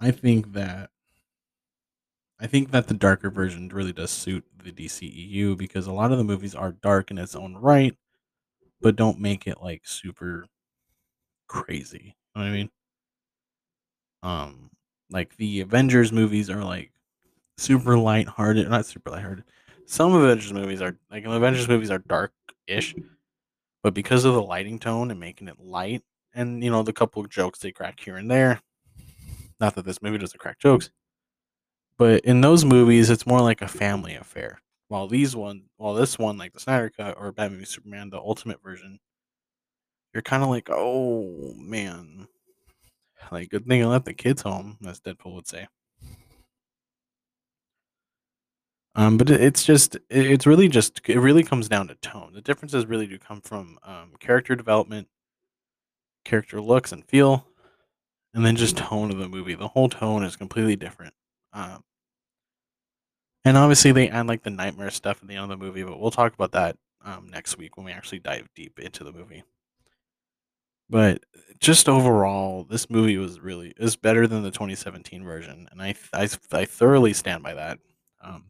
I 0.00 0.10
think 0.12 0.52
that 0.52 0.90
I 2.38 2.46
think 2.46 2.70
that 2.70 2.86
the 2.86 2.94
darker 2.94 3.30
version 3.30 3.68
really 3.68 3.92
does 3.92 4.10
suit 4.12 4.44
the 4.62 4.70
DCEU 4.70 5.56
because 5.56 5.88
a 5.88 5.92
lot 5.92 6.12
of 6.12 6.18
the 6.18 6.24
movies 6.24 6.54
are 6.54 6.72
dark 6.72 7.10
in 7.10 7.18
its 7.18 7.34
own 7.34 7.56
right, 7.56 7.96
but 8.80 8.96
don't 8.96 9.18
make 9.18 9.46
it 9.46 9.60
like 9.60 9.82
super 9.86 10.46
crazy. 11.54 12.16
You 12.34 12.42
know 12.42 12.46
what 12.46 12.50
I 12.50 12.52
mean? 12.52 12.70
Um, 14.22 14.70
like 15.10 15.36
the 15.36 15.60
Avengers 15.60 16.12
movies 16.12 16.50
are 16.50 16.64
like 16.64 16.90
super 17.56 17.96
light-hearted, 17.96 18.68
not 18.68 18.86
super 18.86 19.10
light-hearted. 19.10 19.44
Some 19.86 20.14
Avengers 20.14 20.52
movies 20.52 20.82
are 20.82 20.96
like 21.10 21.24
Avengers 21.24 21.68
movies 21.68 21.90
are 21.90 21.98
dark-ish, 21.98 22.94
but 23.82 23.94
because 23.94 24.24
of 24.24 24.34
the 24.34 24.42
lighting 24.42 24.78
tone 24.78 25.10
and 25.10 25.20
making 25.20 25.48
it 25.48 25.60
light, 25.60 26.02
and 26.34 26.64
you 26.64 26.70
know 26.70 26.82
the 26.82 26.92
couple 26.92 27.22
of 27.22 27.30
jokes 27.30 27.60
they 27.60 27.70
crack 27.70 28.00
here 28.00 28.16
and 28.16 28.30
there. 28.30 28.60
Not 29.60 29.76
that 29.76 29.84
this 29.84 30.02
movie 30.02 30.18
doesn't 30.18 30.40
crack 30.40 30.58
jokes, 30.58 30.90
but 31.96 32.24
in 32.24 32.40
those 32.40 32.64
movies, 32.64 33.08
it's 33.08 33.26
more 33.26 33.40
like 33.40 33.62
a 33.62 33.68
family 33.68 34.14
affair. 34.14 34.60
While 34.88 35.06
these 35.06 35.36
one, 35.36 35.64
while 35.76 35.94
this 35.94 36.18
one, 36.18 36.36
like 36.36 36.52
the 36.52 36.60
Snyder 36.60 36.90
Cut 36.90 37.16
or 37.16 37.30
Batman 37.30 37.60
v 37.60 37.64
Superman, 37.64 38.10
the 38.10 38.18
Ultimate 38.18 38.60
version, 38.62 38.98
you're 40.14 40.22
kind 40.22 40.42
of 40.42 40.48
like, 40.48 40.68
oh 40.70 41.52
man, 41.56 42.28
like 43.32 43.50
good 43.50 43.66
thing 43.66 43.82
I 43.82 43.86
left 43.86 44.04
the 44.04 44.14
kids 44.14 44.42
home, 44.42 44.78
as 44.86 45.00
Deadpool 45.00 45.34
would 45.34 45.48
say. 45.48 45.66
Um, 48.96 49.18
but 49.18 49.28
it's 49.28 49.64
just, 49.64 49.96
it's 50.08 50.46
really 50.46 50.68
just, 50.68 51.00
it 51.08 51.18
really 51.18 51.42
comes 51.42 51.68
down 51.68 51.88
to 51.88 51.96
tone. 51.96 52.30
The 52.32 52.40
differences 52.40 52.86
really 52.86 53.08
do 53.08 53.18
come 53.18 53.40
from 53.40 53.76
um, 53.84 54.12
character 54.20 54.54
development, 54.54 55.08
character 56.24 56.60
looks 56.60 56.92
and 56.92 57.04
feel, 57.04 57.44
and 58.34 58.46
then 58.46 58.54
just 58.54 58.76
tone 58.76 59.10
of 59.10 59.18
the 59.18 59.28
movie. 59.28 59.54
The 59.56 59.66
whole 59.66 59.88
tone 59.88 60.22
is 60.22 60.36
completely 60.36 60.76
different. 60.76 61.12
Um, 61.52 61.82
and 63.44 63.56
obviously, 63.56 63.90
they 63.90 64.08
add 64.08 64.28
like 64.28 64.44
the 64.44 64.50
nightmare 64.50 64.90
stuff 64.90 65.18
at 65.20 65.28
the 65.28 65.34
end 65.34 65.50
of 65.50 65.58
the 65.58 65.64
movie, 65.64 65.82
but 65.82 65.98
we'll 65.98 66.12
talk 66.12 66.32
about 66.32 66.52
that 66.52 66.76
um, 67.04 67.28
next 67.30 67.58
week 67.58 67.76
when 67.76 67.86
we 67.86 67.92
actually 67.92 68.20
dive 68.20 68.48
deep 68.54 68.78
into 68.78 69.02
the 69.02 69.12
movie. 69.12 69.42
But 70.94 71.24
just 71.58 71.88
overall, 71.88 72.62
this 72.62 72.88
movie 72.88 73.16
was 73.16 73.40
really 73.40 73.74
is 73.78 73.96
better 73.96 74.28
than 74.28 74.44
the 74.44 74.52
2017 74.52 75.24
version, 75.24 75.66
and 75.72 75.82
I 75.82 75.96
I, 76.12 76.28
I 76.52 76.66
thoroughly 76.66 77.12
stand 77.12 77.42
by 77.42 77.54
that. 77.54 77.80
Um, 78.22 78.44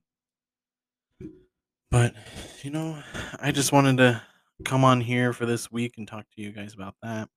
but 1.90 2.14
you 2.62 2.70
know, 2.70 3.02
I 3.40 3.50
just 3.50 3.72
wanted 3.72 3.96
to 3.96 4.20
come 4.62 4.85
on 4.85 5.00
here 5.00 5.33
for 5.33 5.46
this 5.46 5.72
week 5.72 5.94
and 5.96 6.07
talk 6.07 6.26
to 6.37 6.42
you 6.42 6.52
guys 6.52 6.74
about 6.74 6.96
that. 7.02 7.30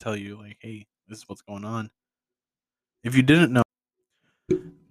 Tell 0.00 0.16
you 0.16 0.36
like, 0.36 0.56
hey, 0.58 0.88
this 1.06 1.18
is 1.18 1.24
what's 1.28 1.42
going 1.42 1.64
on. 1.64 1.88
If 3.04 3.14
you 3.14 3.22
didn't 3.22 3.52
know, 3.52 3.62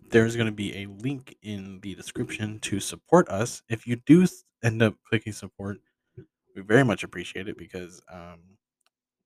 there's 0.09 0.37
going 0.37 0.47
to 0.47 0.53
be 0.53 0.83
a 0.83 0.85
link 0.85 1.35
in 1.43 1.81
the 1.81 1.95
description 1.95 2.59
to 2.59 2.79
support 2.79 3.27
us. 3.27 3.61
If 3.67 3.85
you 3.85 3.97
do 4.05 4.25
end 4.63 4.81
up 4.81 4.95
clicking 5.09 5.33
support, 5.33 5.79
we 6.55 6.61
very 6.61 6.85
much 6.85 7.03
appreciate 7.03 7.49
it 7.49 7.57
because 7.57 8.01
um, 8.09 8.39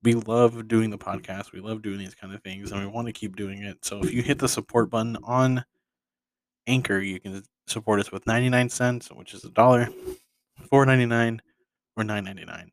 we 0.03 0.13
love 0.13 0.67
doing 0.67 0.89
the 0.89 0.97
podcast. 0.97 1.53
We 1.53 1.61
love 1.61 1.81
doing 1.81 1.97
these 1.97 2.15
kind 2.15 2.33
of 2.33 2.41
things, 2.43 2.71
and 2.71 2.81
we 2.81 2.87
want 2.87 3.07
to 3.07 3.13
keep 3.13 3.35
doing 3.35 3.63
it. 3.63 3.83
So 3.85 4.03
if 4.03 4.11
you 4.11 4.21
hit 4.21 4.39
the 4.39 4.49
support 4.49 4.89
button 4.89 5.17
on 5.23 5.63
Anchor, 6.67 6.99
you 6.99 7.19
can 7.19 7.43
support 7.67 7.99
us 7.99 8.11
with 8.11 8.27
99 8.27 8.69
cents, 8.69 9.09
which 9.11 9.33
is 9.33 9.45
a 9.45 9.49
dollar, 9.49 9.87
4.99, 10.71 11.39
or 11.95 12.03
9.99. 12.03 12.65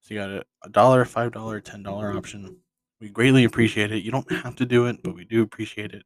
So 0.00 0.14
you 0.14 0.20
got 0.20 0.30
a, 0.64 0.68
dollar, 0.70 1.04
five 1.04 1.32
dollar, 1.32 1.60
ten 1.60 1.82
dollar 1.82 2.16
option. 2.16 2.56
We 3.00 3.08
greatly 3.08 3.44
appreciate 3.44 3.92
it. 3.92 4.02
You 4.02 4.10
don't 4.10 4.30
have 4.32 4.56
to 4.56 4.66
do 4.66 4.86
it, 4.86 5.02
but 5.02 5.14
we 5.14 5.24
do 5.24 5.42
appreciate 5.42 5.92
it. 5.92 6.02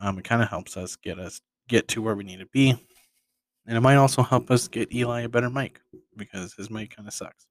Um, 0.00 0.18
it 0.18 0.24
kind 0.24 0.42
of 0.42 0.48
helps 0.48 0.76
us 0.76 0.96
get 0.96 1.18
us 1.18 1.40
get 1.68 1.88
to 1.88 2.02
where 2.02 2.14
we 2.14 2.24
need 2.24 2.40
to 2.40 2.46
be, 2.46 2.70
and 3.66 3.76
it 3.76 3.80
might 3.80 3.96
also 3.96 4.22
help 4.22 4.50
us 4.50 4.68
get 4.68 4.92
Eli 4.92 5.22
a 5.22 5.28
better 5.28 5.50
mic 5.50 5.80
because 6.16 6.54
his 6.54 6.70
mic 6.70 6.96
kind 6.96 7.08
of 7.08 7.14
sucks. 7.14 7.46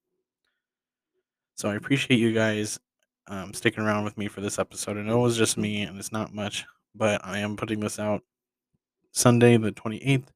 So 1.55 1.69
I 1.69 1.75
appreciate 1.75 2.19
you 2.19 2.33
guys 2.33 2.79
um, 3.27 3.53
sticking 3.53 3.83
around 3.83 4.03
with 4.03 4.17
me 4.17 4.27
for 4.27 4.41
this 4.41 4.59
episode. 4.59 4.97
I 4.97 5.01
know 5.01 5.19
it 5.19 5.23
was 5.23 5.37
just 5.37 5.57
me 5.57 5.83
and 5.83 5.97
it's 5.97 6.11
not 6.11 6.33
much, 6.33 6.65
but 6.95 7.21
I 7.23 7.39
am 7.39 7.55
putting 7.55 7.79
this 7.79 7.99
out 7.99 8.21
Sunday, 9.11 9.57
the 9.57 9.71
28th. 9.71 10.27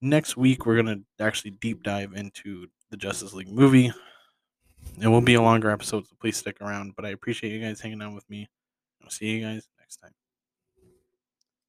Next 0.00 0.36
week, 0.36 0.66
we're 0.66 0.82
going 0.82 1.04
to 1.18 1.24
actually 1.24 1.52
deep 1.52 1.82
dive 1.82 2.12
into 2.14 2.66
the 2.90 2.96
Justice 2.96 3.32
League 3.32 3.52
movie. 3.52 3.92
It 5.00 5.06
will 5.06 5.20
be 5.20 5.34
a 5.34 5.42
longer 5.42 5.70
episode, 5.70 6.06
so 6.06 6.14
please 6.20 6.36
stick 6.36 6.56
around. 6.60 6.94
But 6.96 7.04
I 7.04 7.10
appreciate 7.10 7.52
you 7.52 7.60
guys 7.60 7.80
hanging 7.80 8.02
out 8.02 8.14
with 8.14 8.28
me. 8.28 8.48
I'll 9.02 9.10
see 9.10 9.26
you 9.26 9.44
guys 9.44 9.68
next 9.78 9.96
time. 9.96 10.12